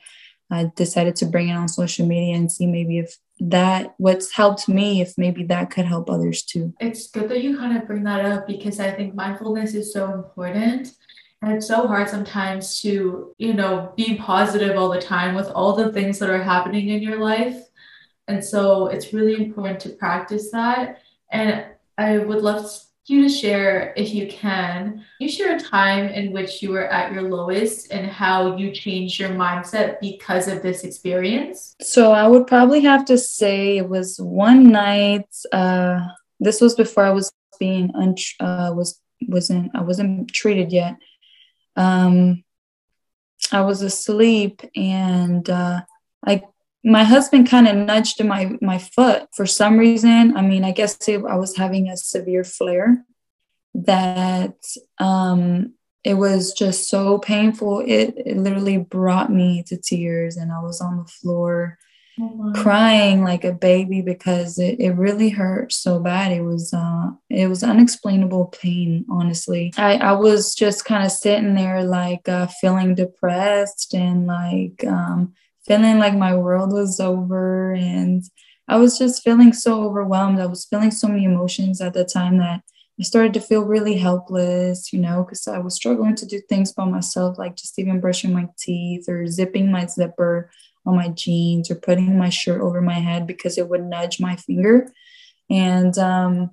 I 0.50 0.70
decided 0.76 1.16
to 1.16 1.26
bring 1.26 1.48
it 1.48 1.56
on 1.56 1.68
social 1.68 2.06
media 2.06 2.36
and 2.36 2.50
see 2.50 2.66
maybe 2.66 2.98
if 2.98 3.18
that 3.40 3.94
what's 3.98 4.32
helped 4.32 4.68
me 4.68 5.00
if 5.00 5.16
maybe 5.16 5.44
that 5.44 5.70
could 5.70 5.84
help 5.84 6.10
others 6.10 6.42
too. 6.42 6.74
It's 6.80 7.10
good 7.10 7.28
that 7.28 7.42
you 7.42 7.56
kind 7.56 7.76
of 7.76 7.86
bring 7.86 8.04
that 8.04 8.24
up 8.24 8.46
because 8.46 8.80
i 8.80 8.90
think 8.90 9.14
mindfulness 9.14 9.74
is 9.74 9.92
so 9.92 10.12
important. 10.12 10.92
And 11.40 11.52
it's 11.52 11.68
so 11.68 11.86
hard 11.86 12.08
sometimes 12.08 12.80
to 12.82 13.34
you 13.38 13.54
know 13.54 13.92
be 13.96 14.16
positive 14.16 14.76
all 14.76 14.88
the 14.88 15.00
time 15.00 15.34
with 15.34 15.48
all 15.48 15.74
the 15.74 15.92
things 15.92 16.18
that 16.18 16.30
are 16.30 16.42
happening 16.42 16.88
in 16.88 17.02
your 17.02 17.18
life. 17.18 17.56
And 18.26 18.44
so 18.44 18.88
it's 18.88 19.12
really 19.12 19.36
important 19.42 19.80
to 19.80 19.90
practice 19.90 20.50
that. 20.50 20.98
And 21.30 21.64
i 21.96 22.18
would 22.18 22.42
love 22.42 22.70
you 23.10 23.22
to 23.22 23.28
share, 23.28 23.92
if 23.96 24.14
you 24.14 24.26
can, 24.26 25.04
you 25.18 25.28
share 25.28 25.56
a 25.56 25.60
time 25.60 26.08
in 26.08 26.32
which 26.32 26.62
you 26.62 26.70
were 26.70 26.86
at 26.86 27.12
your 27.12 27.22
lowest 27.22 27.92
and 27.92 28.06
how 28.06 28.56
you 28.56 28.70
changed 28.72 29.18
your 29.18 29.30
mindset 29.30 30.00
because 30.00 30.48
of 30.48 30.62
this 30.62 30.84
experience? 30.84 31.74
So 31.80 32.12
I 32.12 32.26
would 32.26 32.46
probably 32.46 32.80
have 32.80 33.04
to 33.06 33.18
say 33.18 33.78
it 33.78 33.88
was 33.88 34.18
one 34.20 34.70
night. 34.70 35.28
Uh, 35.52 36.00
this 36.40 36.60
was 36.60 36.74
before 36.74 37.04
I 37.04 37.10
was 37.10 37.32
being 37.58 37.90
un- 37.94 38.14
uh, 38.40 38.72
was 38.74 39.00
wasn't 39.26 39.74
I 39.74 39.82
wasn't 39.82 40.32
treated 40.32 40.72
yet. 40.72 40.96
Um, 41.76 42.44
I 43.52 43.62
was 43.62 43.82
asleep 43.82 44.62
and 44.76 45.48
uh, 45.48 45.80
I 46.24 46.42
my 46.88 47.04
husband 47.04 47.48
kind 47.48 47.68
of 47.68 47.76
nudged 47.76 48.24
my 48.24 48.56
my 48.62 48.78
foot 48.78 49.28
for 49.34 49.46
some 49.46 49.76
reason. 49.76 50.36
I 50.36 50.42
mean, 50.42 50.64
I 50.64 50.72
guess 50.72 50.96
it, 51.06 51.22
I 51.28 51.36
was 51.36 51.56
having 51.56 51.88
a 51.88 51.96
severe 51.96 52.44
flare 52.44 53.04
that 53.74 54.56
um, 54.98 55.74
it 56.02 56.14
was 56.14 56.52
just 56.54 56.88
so 56.88 57.18
painful. 57.18 57.80
It, 57.80 58.14
it 58.16 58.36
literally 58.38 58.78
brought 58.78 59.30
me 59.30 59.62
to 59.64 59.76
tears, 59.76 60.36
and 60.36 60.50
I 60.50 60.60
was 60.60 60.80
on 60.80 60.96
the 60.96 61.04
floor 61.04 61.78
oh, 62.20 62.52
crying 62.54 63.22
like 63.22 63.44
a 63.44 63.52
baby 63.52 64.00
because 64.00 64.58
it, 64.58 64.80
it 64.80 64.92
really 64.92 65.28
hurt 65.28 65.74
so 65.74 66.00
bad. 66.00 66.32
It 66.32 66.42
was 66.42 66.72
uh, 66.72 67.10
it 67.28 67.48
was 67.48 67.62
unexplainable 67.62 68.46
pain. 68.46 69.04
Honestly, 69.10 69.74
I 69.76 69.96
I 69.96 70.12
was 70.12 70.54
just 70.54 70.86
kind 70.86 71.04
of 71.04 71.12
sitting 71.12 71.54
there 71.54 71.84
like 71.84 72.26
uh, 72.30 72.46
feeling 72.46 72.94
depressed 72.94 73.92
and 73.92 74.26
like. 74.26 74.82
Um, 74.86 75.34
feeling 75.68 75.98
like 75.98 76.14
my 76.14 76.34
world 76.34 76.72
was 76.72 76.98
over 76.98 77.72
and 77.74 78.24
I 78.66 78.76
was 78.76 78.98
just 78.98 79.22
feeling 79.22 79.52
so 79.52 79.84
overwhelmed. 79.84 80.40
I 80.40 80.46
was 80.46 80.64
feeling 80.64 80.90
so 80.90 81.08
many 81.08 81.24
emotions 81.24 81.80
at 81.80 81.94
the 81.94 82.04
time 82.04 82.38
that 82.38 82.62
I 82.98 83.02
started 83.02 83.34
to 83.34 83.40
feel 83.40 83.62
really 83.62 83.96
helpless, 83.96 84.92
you 84.92 84.98
know, 84.98 85.22
because 85.22 85.46
I 85.46 85.58
was 85.58 85.76
struggling 85.76 86.16
to 86.16 86.26
do 86.26 86.40
things 86.48 86.72
by 86.72 86.84
myself, 86.84 87.38
like 87.38 87.54
just 87.54 87.78
even 87.78 88.00
brushing 88.00 88.32
my 88.32 88.48
teeth 88.58 89.08
or 89.08 89.26
zipping 89.26 89.70
my 89.70 89.86
zipper 89.86 90.50
on 90.84 90.96
my 90.96 91.08
jeans 91.10 91.70
or 91.70 91.76
putting 91.76 92.18
my 92.18 92.30
shirt 92.30 92.60
over 92.60 92.80
my 92.80 92.94
head 92.94 93.26
because 93.26 93.56
it 93.56 93.68
would 93.68 93.84
nudge 93.84 94.20
my 94.20 94.36
finger. 94.36 94.90
And 95.48 95.96
um, 95.98 96.50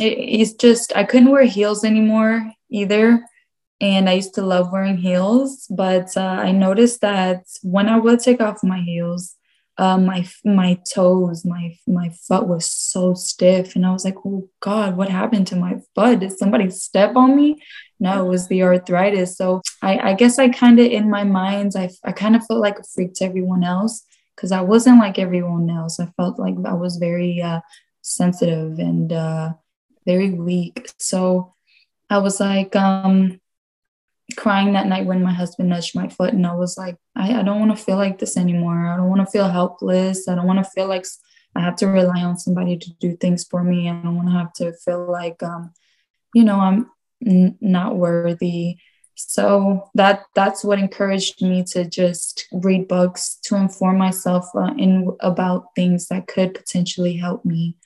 it, 0.00 0.18
it's 0.18 0.54
just, 0.54 0.96
I 0.96 1.04
couldn't 1.04 1.30
wear 1.30 1.44
heels 1.44 1.84
anymore 1.84 2.50
either 2.70 3.24
and 3.84 4.08
I 4.08 4.14
used 4.14 4.34
to 4.36 4.42
love 4.42 4.72
wearing 4.72 4.96
heels. 4.96 5.66
But 5.68 6.16
uh, 6.16 6.38
I 6.48 6.52
noticed 6.52 7.02
that 7.02 7.44
when 7.62 7.86
I 7.86 7.98
would 7.98 8.18
take 8.20 8.40
off 8.40 8.64
my 8.64 8.80
heels, 8.80 9.36
uh, 9.76 9.98
my 9.98 10.26
my 10.44 10.78
toes, 10.94 11.44
my 11.44 11.76
my 11.86 12.08
foot 12.08 12.46
was 12.46 12.64
so 12.64 13.12
stiff, 13.14 13.76
and 13.76 13.84
I 13.84 13.92
was 13.92 14.04
like, 14.04 14.16
"Oh 14.24 14.48
God, 14.60 14.96
what 14.96 15.10
happened 15.10 15.46
to 15.48 15.56
my 15.56 15.80
foot? 15.94 16.20
Did 16.20 16.32
somebody 16.38 16.70
step 16.70 17.14
on 17.16 17.36
me?" 17.36 17.62
No, 18.00 18.24
it 18.24 18.28
was 18.28 18.48
the 18.48 18.62
arthritis. 18.62 19.36
So 19.36 19.60
I, 19.82 19.98
I 20.10 20.14
guess 20.14 20.38
I 20.38 20.48
kind 20.48 20.78
of 20.80 20.86
in 20.86 21.10
my 21.10 21.24
mind, 21.24 21.72
I 21.76 21.90
I 22.04 22.12
kind 22.12 22.36
of 22.36 22.46
felt 22.46 22.60
like 22.60 22.78
a 22.78 22.84
freak 22.84 23.14
to 23.14 23.24
everyone 23.24 23.64
else 23.64 24.02
because 24.34 24.52
I 24.52 24.62
wasn't 24.62 24.98
like 24.98 25.18
everyone 25.18 25.68
else. 25.68 26.00
I 26.00 26.06
felt 26.16 26.38
like 26.38 26.54
I 26.64 26.74
was 26.74 26.96
very 26.96 27.42
uh, 27.42 27.60
sensitive 28.00 28.78
and 28.78 29.12
uh, 29.12 29.52
very 30.06 30.30
weak. 30.30 30.88
So 30.98 31.52
I 32.08 32.18
was 32.18 32.40
like, 32.40 32.76
um, 32.76 33.40
crying 34.36 34.72
that 34.72 34.86
night 34.86 35.06
when 35.06 35.22
my 35.22 35.32
husband 35.32 35.68
nudged 35.68 35.94
my 35.94 36.08
foot 36.08 36.32
and 36.32 36.46
i 36.46 36.54
was 36.54 36.78
like 36.78 36.96
i, 37.14 37.40
I 37.40 37.42
don't 37.42 37.60
want 37.60 37.76
to 37.76 37.84
feel 37.84 37.96
like 37.96 38.18
this 38.18 38.36
anymore. 38.36 38.88
I 38.88 38.96
don't 38.96 39.08
want 39.08 39.20
to 39.20 39.30
feel 39.30 39.48
helpless. 39.48 40.28
I 40.28 40.34
don't 40.34 40.46
want 40.46 40.64
to 40.64 40.70
feel 40.70 40.88
like 40.88 41.06
i 41.54 41.60
have 41.60 41.76
to 41.76 41.86
rely 41.86 42.22
on 42.22 42.38
somebody 42.38 42.76
to 42.76 42.90
do 43.00 43.16
things 43.16 43.44
for 43.44 43.62
me. 43.62 43.88
I 43.88 43.92
don't 43.92 44.16
want 44.16 44.28
to 44.28 44.34
have 44.34 44.52
to 44.54 44.72
feel 44.84 45.10
like 45.10 45.42
um 45.42 45.72
you 46.34 46.44
know 46.44 46.58
i'm 46.58 46.90
n- 47.24 47.58
not 47.60 47.96
worthy. 47.96 48.76
So 49.16 49.90
that 49.94 50.24
that's 50.34 50.64
what 50.64 50.78
encouraged 50.80 51.40
me 51.40 51.62
to 51.68 51.84
just 51.84 52.46
read 52.52 52.88
books 52.88 53.38
to 53.44 53.54
inform 53.56 53.98
myself 53.98 54.46
uh, 54.56 54.74
in 54.76 55.16
about 55.20 55.66
things 55.76 56.08
that 56.08 56.26
could 56.26 56.54
potentially 56.54 57.16
help 57.16 57.44
me 57.44 57.76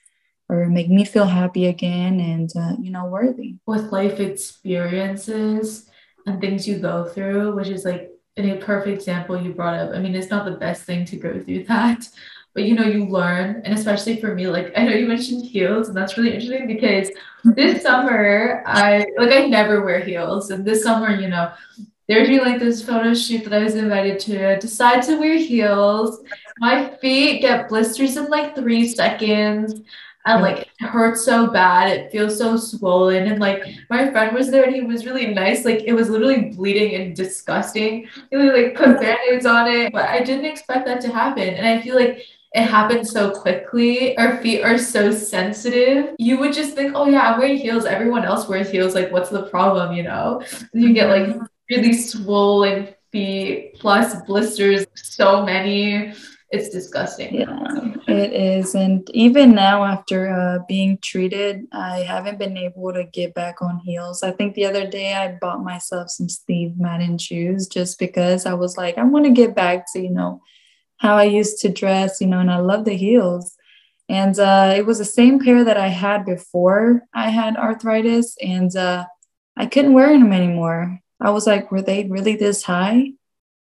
or 0.49 0.65
make 0.67 0.89
me 0.89 1.05
feel 1.05 1.25
happy 1.25 1.67
again 1.67 2.19
and 2.19 2.49
uh, 2.55 2.75
you 2.81 2.89
know 2.91 3.05
worthy. 3.05 3.57
With 3.67 3.91
life 3.91 4.19
experiences 4.19 5.88
and 6.25 6.39
things 6.39 6.67
you 6.67 6.79
go 6.79 7.05
through, 7.05 7.55
which 7.55 7.67
is 7.67 7.85
like 7.85 8.11
a 8.37 8.57
perfect 8.57 8.95
example 8.95 9.41
you 9.41 9.53
brought 9.53 9.75
up. 9.75 9.91
I 9.93 9.99
mean, 9.99 10.15
it's 10.15 10.29
not 10.29 10.45
the 10.45 10.51
best 10.51 10.83
thing 10.83 11.05
to 11.05 11.17
go 11.17 11.39
through 11.39 11.63
that, 11.67 12.07
but 12.53 12.63
you 12.63 12.75
know, 12.75 12.85
you 12.85 13.05
learn. 13.05 13.61
And 13.65 13.73
especially 13.73 14.19
for 14.19 14.33
me, 14.33 14.47
like 14.47 14.71
I 14.77 14.83
know 14.83 14.93
you 14.93 15.07
mentioned 15.07 15.45
heels, 15.45 15.87
and 15.87 15.97
that's 15.97 16.17
really 16.17 16.33
interesting 16.33 16.67
because 16.67 17.09
this 17.43 17.83
summer 17.83 18.63
I 18.65 19.05
like 19.17 19.31
I 19.31 19.47
never 19.47 19.83
wear 19.83 19.99
heels. 19.99 20.51
And 20.51 20.65
this 20.65 20.83
summer, 20.83 21.19
you 21.19 21.27
know, 21.27 21.51
doing 22.07 22.39
like 22.39 22.59
this 22.59 22.81
photo 22.81 23.13
shoot 23.13 23.43
that 23.43 23.53
I 23.53 23.63
was 23.63 23.75
invited 23.75 24.19
to. 24.21 24.53
I 24.53 24.55
decide 24.55 25.03
to 25.03 25.17
wear 25.17 25.37
heels. 25.37 26.21
My 26.57 26.95
feet 26.97 27.41
get 27.41 27.69
blisters 27.69 28.17
in 28.17 28.25
like 28.25 28.55
three 28.55 28.87
seconds 28.87 29.81
and 30.25 30.41
like 30.41 30.59
it 30.59 30.85
hurts 30.85 31.23
so 31.23 31.47
bad. 31.47 31.91
It 31.91 32.11
feels 32.11 32.37
so 32.37 32.57
swollen. 32.57 33.27
And 33.27 33.39
like 33.39 33.63
my 33.89 34.11
friend 34.11 34.35
was 34.35 34.51
there 34.51 34.63
and 34.63 34.75
he 34.75 34.81
was 34.81 35.05
really 35.05 35.27
nice. 35.27 35.65
Like 35.65 35.83
it 35.83 35.93
was 35.93 36.09
literally 36.09 36.49
bleeding 36.49 36.99
and 36.99 37.15
disgusting. 37.15 38.07
He 38.29 38.37
like 38.37 38.75
put 38.75 38.99
band-aids 38.99 39.45
on 39.45 39.67
it. 39.67 39.93
But 39.93 40.05
I 40.09 40.21
didn't 40.21 40.45
expect 40.45 40.85
that 40.85 41.01
to 41.01 41.11
happen. 41.11 41.49
And 41.49 41.65
I 41.65 41.81
feel 41.81 41.95
like 41.95 42.23
it 42.53 42.63
happens 42.63 43.11
so 43.11 43.31
quickly. 43.31 44.17
Our 44.17 44.41
feet 44.41 44.63
are 44.63 44.77
so 44.77 45.11
sensitive. 45.11 46.15
You 46.17 46.39
would 46.39 46.53
just 46.53 46.75
think, 46.75 46.93
oh 46.95 47.07
yeah, 47.07 47.31
I'm 47.31 47.39
wearing 47.39 47.57
heels. 47.57 47.85
Everyone 47.85 48.25
else 48.25 48.47
wears 48.47 48.69
heels. 48.69 48.95
Like, 48.95 49.11
what's 49.11 49.29
the 49.29 49.43
problem? 49.43 49.95
You 49.95 50.03
know? 50.03 50.43
You 50.73 50.93
get 50.93 51.09
like 51.09 51.27
mm-hmm. 51.27 51.45
really 51.69 51.93
swollen 51.93 52.89
feet 53.11 53.75
plus 53.79 54.21
blisters, 54.23 54.85
so 54.95 55.45
many 55.45 56.13
it's 56.51 56.69
disgusting. 56.69 57.35
Yeah, 57.35 57.93
it 58.07 58.33
is. 58.33 58.73
And 58.73 59.07
even 59.13 59.53
now, 59.53 59.83
after 59.83 60.29
uh, 60.29 60.59
being 60.67 60.97
treated, 61.01 61.67
I 61.71 61.99
haven't 61.99 62.39
been 62.39 62.57
able 62.57 62.91
to 62.93 63.03
get 63.03 63.35
back 63.35 63.61
on 63.61 63.79
heels. 63.79 64.23
I 64.23 64.31
think 64.31 64.55
the 64.55 64.65
other 64.65 64.87
day 64.87 65.13
I 65.13 65.37
bought 65.39 65.63
myself 65.63 66.09
some 66.09 66.27
Steve 66.27 66.77
Madden 66.77 67.17
shoes 67.19 67.67
just 67.67 67.99
because 67.99 68.45
I 68.45 68.53
was 68.53 68.77
like, 68.77 68.97
I 68.97 69.03
want 69.03 69.25
to 69.25 69.31
get 69.31 69.55
back 69.55 69.85
to, 69.93 69.99
you 69.99 70.09
know, 70.09 70.41
how 70.97 71.15
I 71.15 71.25
used 71.25 71.61
to 71.61 71.69
dress, 71.69 72.19
you 72.19 72.27
know, 72.27 72.39
and 72.39 72.51
I 72.51 72.57
love 72.57 72.83
the 72.83 72.95
heels. 72.95 73.55
And 74.09 74.37
uh, 74.39 74.73
it 74.75 74.87
was 74.87 74.97
the 74.97 75.05
same 75.05 75.39
pair 75.39 75.63
that 75.63 75.77
I 75.77 75.89
had 75.89 76.25
before 76.25 77.03
I 77.13 77.29
had 77.29 77.57
arthritis, 77.57 78.35
and 78.41 78.75
uh, 78.75 79.05
I 79.55 79.67
couldn't 79.67 79.93
wear 79.93 80.09
them 80.17 80.33
anymore. 80.33 80.99
I 81.21 81.29
was 81.29 81.45
like, 81.45 81.71
were 81.71 81.83
they 81.83 82.05
really 82.05 82.35
this 82.35 82.63
high? 82.63 83.11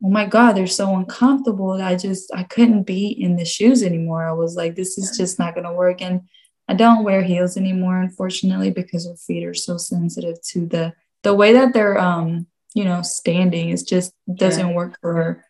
Oh 0.04 0.10
my 0.10 0.26
god 0.26 0.54
they're 0.54 0.68
so 0.68 0.96
uncomfortable 0.96 1.72
i 1.82 1.96
just 1.96 2.32
i 2.34 2.44
couldn't 2.44 2.84
be 2.84 3.08
in 3.08 3.36
the 3.36 3.46
shoes 3.46 3.84
anymore. 3.84 4.28
I 4.28 4.34
was 4.34 4.56
like 4.56 4.76
this 4.76 4.98
is 4.98 5.18
just 5.18 5.40
not 5.40 5.56
going 5.56 5.66
to 5.66 5.74
work. 5.74 6.02
And 6.02 6.22
i 6.68 6.74
don't 6.74 7.04
wear 7.04 7.24
heels 7.24 7.58
anymore 7.58 8.02
unfortunately 8.02 8.72
because 8.72 9.08
her 9.08 9.16
feet 9.16 9.46
are 9.46 9.54
so 9.54 9.78
sensitive 9.78 10.42
to 10.52 10.66
the 10.66 10.94
the 11.24 11.34
way 11.34 11.54
that 11.54 11.74
they're 11.74 11.98
um 11.98 12.48
you 12.74 12.84
know 12.84 13.02
standing. 13.02 13.70
Is 13.70 13.84
just 13.84 14.14
doesn't 14.34 14.70
yeah. 14.70 14.76
work 14.76 14.98
for 15.02 15.14
her 15.14 15.46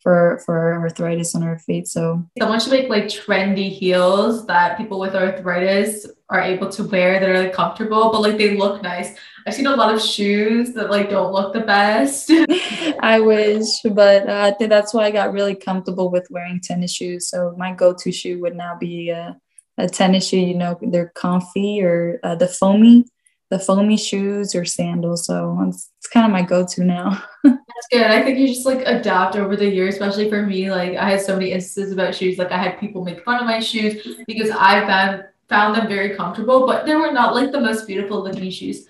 for 0.00 0.42
for 0.44 0.74
arthritis 0.74 1.34
on 1.34 1.42
her 1.42 1.58
feet. 1.58 1.88
So 1.88 2.24
someone 2.38 2.60
should 2.60 2.72
make 2.72 2.88
like 2.88 3.04
trendy 3.04 3.70
heels 3.70 4.46
that 4.46 4.76
people 4.76 4.98
with 4.98 5.14
arthritis 5.14 6.06
are 6.34 6.42
able 6.42 6.68
to 6.68 6.84
wear 6.84 7.20
that 7.20 7.28
are 7.28 7.38
like 7.38 7.52
comfortable 7.52 8.10
but 8.12 8.20
like 8.20 8.36
they 8.36 8.56
look 8.56 8.82
nice 8.82 9.16
I've 9.46 9.54
seen 9.54 9.66
a 9.66 9.76
lot 9.76 9.94
of 9.94 10.00
shoes 10.00 10.72
that 10.72 10.90
like 10.90 11.10
don't 11.10 11.32
look 11.32 11.52
the 11.52 11.60
best. 11.60 12.30
I 13.00 13.20
wish, 13.20 13.82
but 13.82 14.28
uh, 14.28 14.50
I 14.50 14.50
think 14.52 14.70
that's 14.70 14.94
why 14.94 15.04
I 15.04 15.10
got 15.10 15.32
really 15.32 15.54
comfortable 15.54 16.10
with 16.10 16.26
wearing 16.30 16.60
tennis 16.60 16.92
shoes. 16.92 17.28
So 17.28 17.54
my 17.58 17.72
go-to 17.72 18.10
shoe 18.10 18.40
would 18.40 18.56
now 18.56 18.76
be 18.78 19.10
a, 19.10 19.36
a 19.76 19.88
tennis 19.88 20.28
shoe. 20.28 20.38
You 20.38 20.54
know, 20.54 20.78
they're 20.80 21.12
comfy 21.14 21.82
or 21.82 22.20
uh, 22.22 22.36
the 22.36 22.48
foamy, 22.48 23.04
the 23.50 23.58
foamy 23.58 23.98
shoes 23.98 24.54
or 24.54 24.64
sandals. 24.64 25.26
So 25.26 25.58
it's, 25.68 25.90
it's 25.98 26.08
kind 26.08 26.24
of 26.24 26.32
my 26.32 26.42
go-to 26.42 26.82
now. 26.82 27.22
That's 27.44 27.88
good. 27.92 28.02
I 28.02 28.22
think 28.22 28.38
you 28.38 28.48
just 28.48 28.64
like 28.64 28.82
adapt 28.86 29.36
over 29.36 29.56
the 29.56 29.68
years, 29.68 29.94
especially 29.94 30.30
for 30.30 30.42
me. 30.42 30.70
Like 30.70 30.96
I 30.96 31.10
had 31.10 31.20
so 31.20 31.34
many 31.34 31.52
instances 31.52 31.92
about 31.92 32.14
shoes. 32.14 32.38
Like 32.38 32.50
I 32.50 32.62
had 32.62 32.80
people 32.80 33.04
make 33.04 33.22
fun 33.24 33.40
of 33.40 33.46
my 33.46 33.60
shoes 33.60 34.16
because 34.26 34.48
I've 34.50 34.86
found 34.86 35.24
found 35.48 35.76
them 35.76 35.88
very 35.88 36.16
comfortable, 36.16 36.66
but 36.66 36.86
they 36.86 36.94
were 36.94 37.12
not 37.12 37.34
like 37.34 37.52
the 37.52 37.60
most 37.60 37.86
beautiful 37.86 38.22
looking 38.22 38.50
shoes. 38.50 38.86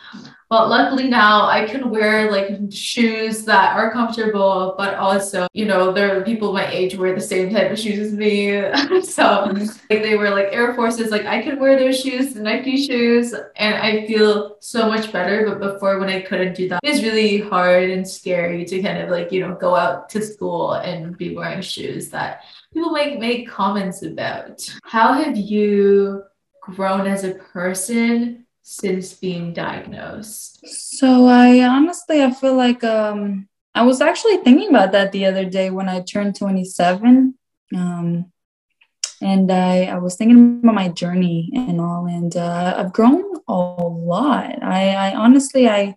But 0.50 0.68
luckily 0.68 1.08
now 1.08 1.48
I 1.48 1.64
can 1.64 1.90
wear 1.90 2.30
like 2.30 2.70
shoes 2.70 3.44
that 3.46 3.76
are 3.76 3.90
comfortable, 3.90 4.74
but 4.76 4.94
also, 4.94 5.48
you 5.52 5.64
know, 5.64 5.90
there 5.90 6.16
are 6.16 6.22
people 6.22 6.52
my 6.52 6.70
age 6.70 6.96
wear 6.96 7.14
the 7.14 7.20
same 7.20 7.52
type 7.52 7.72
of 7.72 7.78
shoes 7.78 7.98
as 7.98 8.12
me. 8.12 8.60
so 9.02 9.52
like 9.90 10.02
they 10.02 10.16
were 10.16 10.30
like 10.30 10.48
Air 10.52 10.74
Forces, 10.74 11.10
like 11.10 11.24
I 11.24 11.42
can 11.42 11.58
wear 11.58 11.78
those 11.78 12.00
shoes, 12.00 12.34
the 12.34 12.42
Nike 12.42 12.76
shoes, 12.76 13.34
and 13.56 13.74
I 13.74 14.06
feel 14.06 14.56
so 14.60 14.86
much 14.86 15.10
better. 15.10 15.44
But 15.44 15.58
before 15.58 15.98
when 15.98 16.10
I 16.10 16.20
couldn't 16.20 16.54
do 16.54 16.68
that, 16.68 16.80
it's 16.84 17.02
really 17.02 17.38
hard 17.40 17.90
and 17.90 18.06
scary 18.06 18.64
to 18.66 18.82
kind 18.82 18.98
of 18.98 19.10
like, 19.10 19.32
you 19.32 19.40
know, 19.40 19.54
go 19.54 19.74
out 19.74 20.08
to 20.10 20.22
school 20.22 20.74
and 20.74 21.16
be 21.16 21.34
wearing 21.34 21.62
shoes 21.62 22.10
that 22.10 22.44
people 22.72 22.90
might 22.90 23.18
make 23.18 23.48
comments 23.48 24.02
about. 24.02 24.62
How 24.84 25.14
have 25.14 25.36
you 25.36 26.22
grown 26.64 27.06
as 27.06 27.24
a 27.24 27.34
person 27.34 28.46
since 28.62 29.12
being 29.12 29.52
diagnosed? 29.52 30.66
So 30.66 31.26
I 31.26 31.64
honestly 31.64 32.22
I 32.22 32.30
feel 32.32 32.54
like 32.54 32.82
um 32.82 33.48
I 33.74 33.82
was 33.82 34.00
actually 34.00 34.38
thinking 34.38 34.70
about 34.70 34.92
that 34.92 35.12
the 35.12 35.26
other 35.26 35.44
day 35.44 35.70
when 35.70 35.88
I 35.88 36.00
turned 36.00 36.36
27. 36.36 37.34
Um 37.74 38.32
and 39.20 39.50
I, 39.50 39.84
I 39.84 39.98
was 39.98 40.16
thinking 40.16 40.60
about 40.62 40.74
my 40.74 40.88
journey 40.88 41.50
and 41.54 41.80
all 41.80 42.06
and 42.06 42.36
uh, 42.36 42.74
I've 42.76 42.92
grown 42.92 43.24
a 43.48 43.54
lot. 43.54 44.62
I, 44.62 44.90
I 44.90 45.14
honestly 45.14 45.68
I 45.68 45.96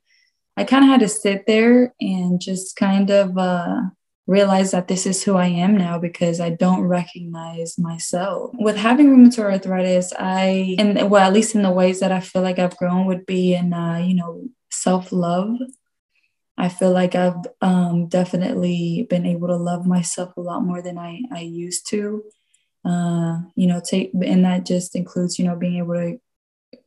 I 0.55 0.63
kind 0.63 0.83
of 0.83 0.89
had 0.89 1.01
to 1.01 1.07
sit 1.07 1.45
there 1.45 1.93
and 2.01 2.41
just 2.41 2.75
kind 2.75 3.09
of 3.09 3.37
uh 3.37 3.81
realize 4.27 4.71
that 4.71 4.89
this 4.89 5.05
is 5.05 5.23
who 5.23 5.35
I 5.37 5.47
am 5.47 5.77
now 5.77 5.97
because 5.97 6.39
I 6.39 6.49
don't 6.49 6.81
recognize 6.81 7.79
myself. 7.79 8.51
With 8.53 8.75
having 8.75 9.07
rheumatoid 9.07 9.53
arthritis, 9.53 10.13
I, 10.19 10.75
and 10.77 11.09
well, 11.09 11.25
at 11.25 11.33
least 11.33 11.55
in 11.55 11.63
the 11.63 11.71
ways 11.71 12.01
that 12.01 12.11
I 12.11 12.19
feel 12.19 12.41
like 12.41 12.59
I've 12.59 12.77
grown 12.77 13.05
would 13.07 13.25
be 13.25 13.53
in, 13.53 13.73
uh, 13.73 13.97
you 13.97 14.13
know, 14.13 14.43
self 14.69 15.11
love. 15.11 15.55
I 16.57 16.69
feel 16.69 16.91
like 16.91 17.15
I've 17.15 17.37
um, 17.61 18.07
definitely 18.07 19.07
been 19.09 19.25
able 19.25 19.47
to 19.47 19.55
love 19.55 19.85
myself 19.85 20.35
a 20.35 20.41
lot 20.41 20.63
more 20.63 20.81
than 20.81 20.97
I, 20.97 21.21
I 21.31 21.41
used 21.41 21.87
to. 21.89 22.23
Uh, 22.83 23.39
you 23.55 23.67
know, 23.67 23.81
take, 23.83 24.11
and 24.13 24.45
that 24.45 24.65
just 24.65 24.95
includes, 24.95 25.37
you 25.37 25.45
know, 25.45 25.55
being 25.55 25.77
able 25.77 25.93
to 25.93 26.19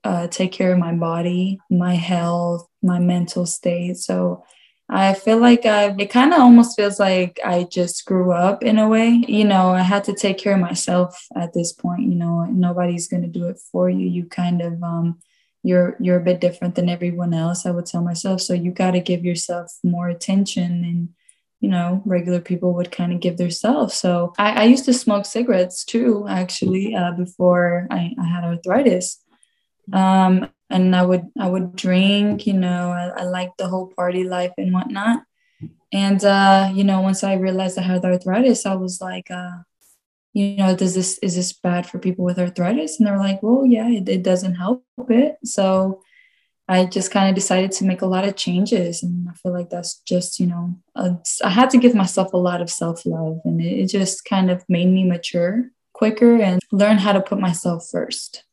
uh, 0.05 0.27
take 0.29 0.53
care 0.53 0.73
of 0.73 0.79
my 0.79 0.95
body, 0.95 1.59
my 1.71 1.95
health, 1.95 2.67
my 2.83 2.99
mental 2.99 3.47
state. 3.47 3.97
So, 3.97 4.45
I 4.93 5.15
feel 5.15 5.39
like 5.39 5.65
I 5.67 5.95
it 5.97 6.11
kind 6.11 6.33
of 6.33 6.41
almost 6.41 6.77
feels 6.77 6.99
like 6.99 7.39
I 7.45 7.65
just 7.65 8.05
grew 8.07 8.33
up 8.33 8.65
in 8.65 8.77
a 8.79 8.89
way. 8.89 9.23
You 9.29 9.45
know, 9.45 9.71
I 9.71 9.83
had 9.83 10.03
to 10.05 10.15
take 10.15 10.39
care 10.39 10.55
of 10.55 10.61
myself 10.61 11.27
at 11.37 11.55
this 11.55 11.73
point, 11.73 12.03
you 12.03 12.17
know, 12.17 12.45
nobody's 12.45 13.07
going 13.07 13.23
to 13.23 13.29
do 13.29 13.47
it 13.47 13.59
for 13.71 13.89
you. 13.89 14.09
You 14.09 14.27
kind 14.27 14.61
of 14.61 14.83
um 14.83 15.21
you're 15.63 15.97
you're 16.01 16.19
a 16.19 16.25
bit 16.25 16.41
different 16.41 16.75
than 16.75 16.89
everyone 16.89 17.35
else, 17.35 17.67
I 17.67 17.71
would 17.71 17.87
tell 17.87 18.03
myself. 18.03 18.41
So 18.41 18.53
you 18.53 18.73
got 18.73 18.93
to 18.93 19.01
give 19.01 19.25
yourself 19.25 19.73
more 19.85 20.09
attention 20.09 20.83
than 20.83 21.09
you 21.61 21.69
know 21.69 22.03
regular 22.05 22.41
people 22.41 22.75
would 22.75 22.91
kind 22.91 23.13
of 23.13 23.21
give 23.21 23.37
themselves. 23.37 23.95
So 23.95 24.33
I, 24.39 24.63
I 24.63 24.65
used 24.65 24.87
to 24.87 24.93
smoke 24.93 25.25
cigarettes 25.25 25.85
too, 25.85 26.27
actually, 26.29 26.97
uh, 26.97 27.13
before 27.13 27.87
I, 27.91 28.13
I 28.19 28.27
had 28.27 28.45
arthritis. 28.45 29.23
Um, 29.93 30.51
and 30.71 30.95
I 30.95 31.03
would 31.03 31.27
I 31.39 31.49
would 31.49 31.77
drink, 31.77 32.47
you 32.47 32.55
know, 32.55 32.91
I, 32.91 33.23
I 33.23 33.25
liked 33.25 33.59
the 33.59 33.69
whole 33.69 33.89
party 33.89 34.25
life 34.25 34.53
and 34.57 34.73
whatnot. 34.73 35.23
And 35.93 36.25
uh, 36.25 36.71
you 36.73 36.85
know, 36.85 37.01
once 37.01 37.25
I 37.25 37.35
realized 37.35 37.79
I 37.79 37.83
had 37.83 38.05
arthritis, 38.05 38.65
I 38.65 38.75
was 38.75 39.01
like, 39.01 39.31
uh, 39.31 39.59
you 40.33 40.57
know, 40.57 40.77
does 40.77 40.95
this 40.95 41.19
is 41.19 41.35
this 41.35 41.53
bad 41.53 41.87
for 41.87 41.99
people 41.99 42.25
with 42.25 42.39
arthritis? 42.39 42.99
And 42.99 43.07
they're 43.07 43.19
like, 43.19 43.43
well, 43.43 43.67
yeah, 43.67 43.89
it, 43.89 44.09
it 44.09 44.23
doesn't 44.23 44.55
help 44.55 44.85
it. 45.09 45.37
So 45.45 46.03
I 46.69 46.85
just 46.85 47.11
kind 47.11 47.29
of 47.29 47.35
decided 47.35 47.73
to 47.73 47.85
make 47.85 48.03
a 48.03 48.07
lot 48.07 48.25
of 48.25 48.37
changes, 48.37 49.03
and 49.03 49.29
I 49.29 49.33
feel 49.35 49.53
like 49.53 49.71
that's 49.71 49.97
just 50.07 50.39
you 50.39 50.47
know, 50.47 50.79
a, 50.95 51.17
I 51.45 51.51
had 51.51 51.71
to 51.71 51.79
give 51.79 51.97
myself 51.97 52.33
a 52.33 52.37
lot 52.37 52.63
of 52.63 52.71
self 52.71 53.05
love, 53.05 53.41
and 53.45 53.61
it, 53.61 53.81
it 53.81 53.87
just 53.87 54.25
kind 54.25 54.53
of 54.53 54.65
made 54.69 54.87
me 54.87 55.03
mature 55.03 55.71
quicker 55.93 56.41
and 56.41 56.61
learn 56.71 56.99
how 56.99 57.13
to 57.13 57.21
put 57.21 57.41
myself 57.41 57.89
first. 57.91 58.45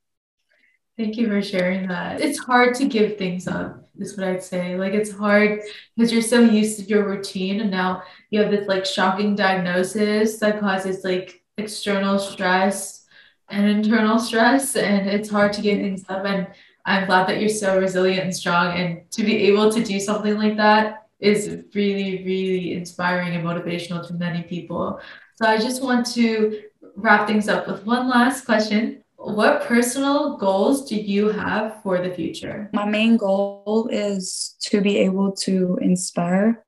Thank 0.97 1.15
you 1.17 1.27
for 1.27 1.43
sharing 1.43 1.87
that. 1.89 2.21
It's 2.21 2.39
hard 2.39 2.73
to 2.75 2.85
give 2.85 3.19
things 3.19 3.47
up, 3.47 3.87
is 3.99 4.17
what 4.17 4.27
I'd 4.27 4.41
say. 4.41 4.75
Like 4.77 4.93
it's 4.93 5.11
hard 5.11 5.61
because 5.95 6.11
you're 6.11 6.23
so 6.23 6.39
used 6.39 6.79
to 6.79 6.85
your 6.85 7.07
routine 7.07 7.61
and 7.61 7.69
now 7.69 8.01
you 8.31 8.41
have 8.41 8.49
this 8.49 8.67
like 8.67 8.83
shocking 8.83 9.35
diagnosis 9.35 10.39
that 10.39 10.59
causes 10.59 11.03
like 11.03 11.43
external 11.59 12.17
stress 12.17 13.05
and 13.49 13.69
internal 13.69 14.17
stress 14.17 14.75
and 14.75 15.07
it's 15.07 15.29
hard 15.29 15.53
to 15.53 15.61
give 15.61 15.77
things 15.77 16.03
up 16.09 16.25
and 16.25 16.47
I'm 16.87 17.05
glad 17.05 17.27
that 17.29 17.39
you're 17.39 17.49
so 17.49 17.79
resilient 17.79 18.23
and 18.23 18.35
strong 18.35 18.75
and 18.75 19.11
to 19.11 19.23
be 19.23 19.35
able 19.49 19.71
to 19.71 19.83
do 19.83 19.99
something 19.99 20.35
like 20.35 20.57
that 20.57 21.07
is 21.19 21.63
really 21.75 22.23
really 22.25 22.73
inspiring 22.73 23.35
and 23.35 23.45
motivational 23.45 24.05
to 24.07 24.15
many 24.15 24.41
people. 24.41 24.99
So 25.35 25.45
I 25.45 25.59
just 25.59 25.83
want 25.83 26.07
to 26.13 26.63
wrap 26.95 27.27
things 27.27 27.47
up 27.47 27.67
with 27.67 27.85
one 27.85 28.09
last 28.09 28.45
question 28.45 29.03
what 29.17 29.63
personal 29.63 30.37
goals 30.37 30.87
do 30.87 30.95
you 30.95 31.29
have 31.29 31.81
for 31.81 31.99
the 31.99 32.13
future? 32.13 32.69
My 32.71 32.85
main 32.85 33.17
goal 33.17 33.89
is 33.91 34.55
to 34.61 34.79
be 34.79 34.99
able 34.99 35.31
to 35.37 35.77
inspire 35.81 36.63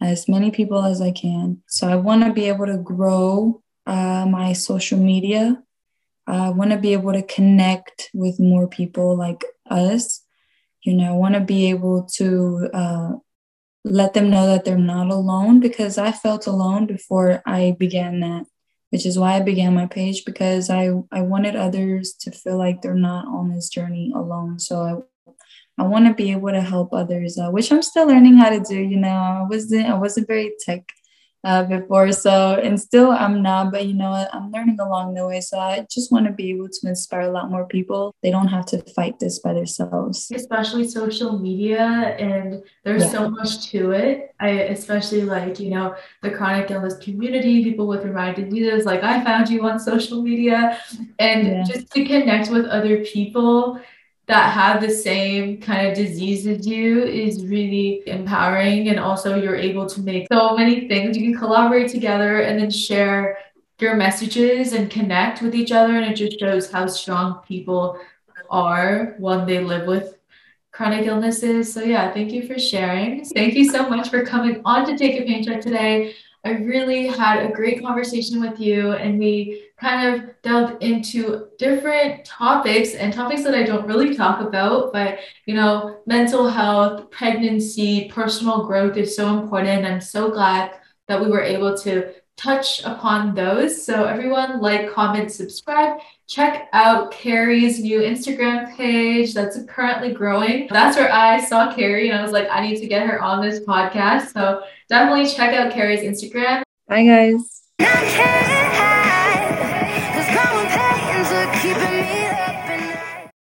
as 0.00 0.28
many 0.28 0.50
people 0.50 0.82
as 0.82 1.00
I 1.00 1.12
can. 1.12 1.62
So 1.68 1.88
I 1.88 1.94
want 1.94 2.24
to 2.24 2.32
be 2.32 2.48
able 2.48 2.66
to 2.66 2.76
grow 2.76 3.62
uh, 3.86 4.26
my 4.28 4.52
social 4.52 4.98
media. 4.98 5.62
I 6.26 6.50
want 6.50 6.72
to 6.72 6.76
be 6.76 6.92
able 6.92 7.12
to 7.12 7.22
connect 7.22 8.10
with 8.12 8.40
more 8.40 8.66
people 8.66 9.16
like 9.16 9.44
us. 9.70 10.22
You 10.82 10.94
know, 10.94 11.14
I 11.14 11.16
want 11.16 11.34
to 11.34 11.40
be 11.40 11.70
able 11.70 12.08
to 12.16 12.68
uh, 12.74 13.12
let 13.84 14.14
them 14.14 14.28
know 14.28 14.46
that 14.46 14.64
they're 14.64 14.76
not 14.76 15.10
alone 15.10 15.60
because 15.60 15.98
I 15.98 16.10
felt 16.10 16.48
alone 16.48 16.86
before 16.86 17.42
I 17.46 17.76
began 17.78 18.20
that 18.20 18.46
which 18.92 19.06
is 19.06 19.18
why 19.18 19.36
I 19.36 19.40
began 19.40 19.74
my 19.74 19.86
page 19.86 20.26
because 20.26 20.68
I, 20.68 20.90
I 21.10 21.22
wanted 21.22 21.56
others 21.56 22.12
to 22.20 22.30
feel 22.30 22.58
like 22.58 22.82
they're 22.82 22.94
not 22.94 23.26
on 23.26 23.50
this 23.50 23.70
journey 23.70 24.12
alone. 24.14 24.58
So 24.58 25.06
I, 25.78 25.82
I 25.82 25.86
want 25.86 26.06
to 26.06 26.12
be 26.12 26.30
able 26.30 26.50
to 26.50 26.60
help 26.60 26.92
others, 26.92 27.38
uh, 27.38 27.50
which 27.50 27.72
I'm 27.72 27.80
still 27.80 28.06
learning 28.06 28.36
how 28.36 28.50
to 28.50 28.60
do. 28.60 28.78
You 28.78 28.98
know, 28.98 29.08
I 29.08 29.46
wasn't 29.48 29.86
I 29.86 29.94
wasn't 29.94 30.26
very 30.26 30.52
tech 30.60 30.84
uh, 31.44 31.64
before. 31.64 32.12
So, 32.12 32.54
and 32.62 32.80
still 32.80 33.10
I'm 33.10 33.42
not, 33.42 33.72
but 33.72 33.86
you 33.86 33.94
know 33.94 34.10
what? 34.10 34.34
I'm 34.34 34.50
learning 34.50 34.78
along 34.80 35.14
the 35.14 35.26
way. 35.26 35.40
So 35.40 35.58
I 35.58 35.86
just 35.90 36.12
want 36.12 36.26
to 36.26 36.32
be 36.32 36.50
able 36.50 36.68
to 36.68 36.88
inspire 36.88 37.22
a 37.22 37.30
lot 37.30 37.50
more 37.50 37.66
people. 37.66 38.14
They 38.22 38.30
don't 38.30 38.48
have 38.48 38.66
to 38.66 38.78
fight 38.94 39.18
this 39.18 39.38
by 39.38 39.52
themselves. 39.54 40.30
Especially 40.34 40.88
social 40.88 41.38
media, 41.38 41.82
and 42.18 42.62
there's 42.84 43.04
Yeah. 43.04 43.10
so 43.10 43.30
much 43.30 43.70
to 43.70 43.92
it. 43.92 44.34
I 44.40 44.48
especially 44.76 45.22
like, 45.22 45.60
you 45.60 45.70
know, 45.70 45.94
the 46.22 46.30
chronic 46.30 46.70
illness 46.70 46.96
community, 46.98 47.62
people 47.64 47.86
with 47.86 48.04
rheumatic 48.04 48.44
diseases. 48.44 48.84
Like 48.86 49.02
I 49.02 49.22
found 49.24 49.48
you 49.48 49.62
on 49.68 49.78
social 49.78 50.22
media, 50.22 50.78
and 51.18 51.46
Yeah. 51.46 51.62
just 51.64 51.90
to 51.92 52.04
connect 52.04 52.50
with 52.50 52.66
other 52.66 53.04
people 53.04 53.80
that 54.26 54.52
have 54.52 54.80
the 54.80 54.90
same 54.90 55.60
kind 55.60 55.88
of 55.88 55.96
disease 55.96 56.46
as 56.46 56.66
you 56.66 57.02
is 57.02 57.44
really 57.44 58.02
empowering. 58.06 58.88
And 58.88 58.98
also, 58.98 59.40
you're 59.40 59.56
able 59.56 59.86
to 59.86 60.00
make 60.00 60.26
so 60.32 60.56
many 60.56 60.88
things. 60.88 61.16
You 61.16 61.30
can 61.30 61.38
collaborate 61.38 61.90
together 61.90 62.40
and 62.40 62.60
then 62.60 62.70
share 62.70 63.38
your 63.80 63.96
messages 63.96 64.72
and 64.74 64.90
connect 64.90 65.42
with 65.42 65.54
each 65.54 65.72
other. 65.72 65.96
And 65.96 66.12
it 66.12 66.16
just 66.16 66.38
shows 66.38 66.70
how 66.70 66.86
strong 66.86 67.40
people 67.46 67.98
are 68.48 69.16
when 69.18 69.44
they 69.44 69.62
live 69.62 69.86
with 69.86 70.18
chronic 70.70 71.06
illnesses. 71.06 71.72
So, 71.72 71.82
yeah, 71.82 72.12
thank 72.12 72.32
you 72.32 72.46
for 72.46 72.58
sharing. 72.58 73.24
Thank 73.24 73.54
you 73.54 73.70
so 73.70 73.88
much 73.88 74.08
for 74.08 74.24
coming 74.24 74.62
on 74.64 74.86
to 74.86 74.96
Take 74.96 75.20
a 75.20 75.24
Paycheck 75.24 75.60
today. 75.60 76.14
I 76.44 76.50
really 76.50 77.06
had 77.06 77.44
a 77.44 77.52
great 77.52 77.82
conversation 77.82 78.40
with 78.40 78.58
you, 78.58 78.92
and 78.92 79.18
we 79.18 79.68
kind 79.80 80.14
of 80.14 80.42
delved 80.42 80.82
into 80.82 81.46
different 81.56 82.24
topics 82.24 82.94
and 82.94 83.12
topics 83.12 83.44
that 83.44 83.54
I 83.54 83.62
don't 83.62 83.86
really 83.86 84.16
talk 84.16 84.40
about. 84.40 84.92
But, 84.92 85.20
you 85.46 85.54
know, 85.54 86.00
mental 86.06 86.48
health, 86.48 87.10
pregnancy, 87.10 88.08
personal 88.08 88.66
growth 88.66 88.96
is 88.96 89.14
so 89.14 89.38
important. 89.38 89.86
I'm 89.86 90.00
so 90.00 90.30
glad 90.30 90.72
that 91.06 91.20
we 91.20 91.30
were 91.30 91.42
able 91.42 91.76
to 91.78 92.12
touch 92.36 92.82
upon 92.82 93.34
those. 93.34 93.84
So, 93.84 94.04
everyone, 94.04 94.60
like, 94.60 94.92
comment, 94.92 95.30
subscribe. 95.30 96.00
Check 96.32 96.70
out 96.72 97.10
Carrie's 97.10 97.78
new 97.78 98.00
Instagram 98.00 98.74
page 98.74 99.34
that's 99.34 99.62
currently 99.64 100.14
growing. 100.14 100.66
That's 100.70 100.96
where 100.96 101.12
I 101.12 101.38
saw 101.44 101.74
Carrie, 101.74 102.08
and 102.08 102.18
I 102.18 102.22
was 102.22 102.32
like, 102.32 102.48
I 102.50 102.66
need 102.66 102.80
to 102.80 102.86
get 102.86 103.06
her 103.06 103.20
on 103.20 103.42
this 103.42 103.60
podcast. 103.60 104.32
So, 104.32 104.62
definitely 104.88 105.28
check 105.28 105.52
out 105.52 105.74
Carrie's 105.74 106.00
Instagram. 106.00 106.62
Bye, 106.88 107.04
guys. 107.04 107.64
Not 107.78 107.92
care. 107.92 108.61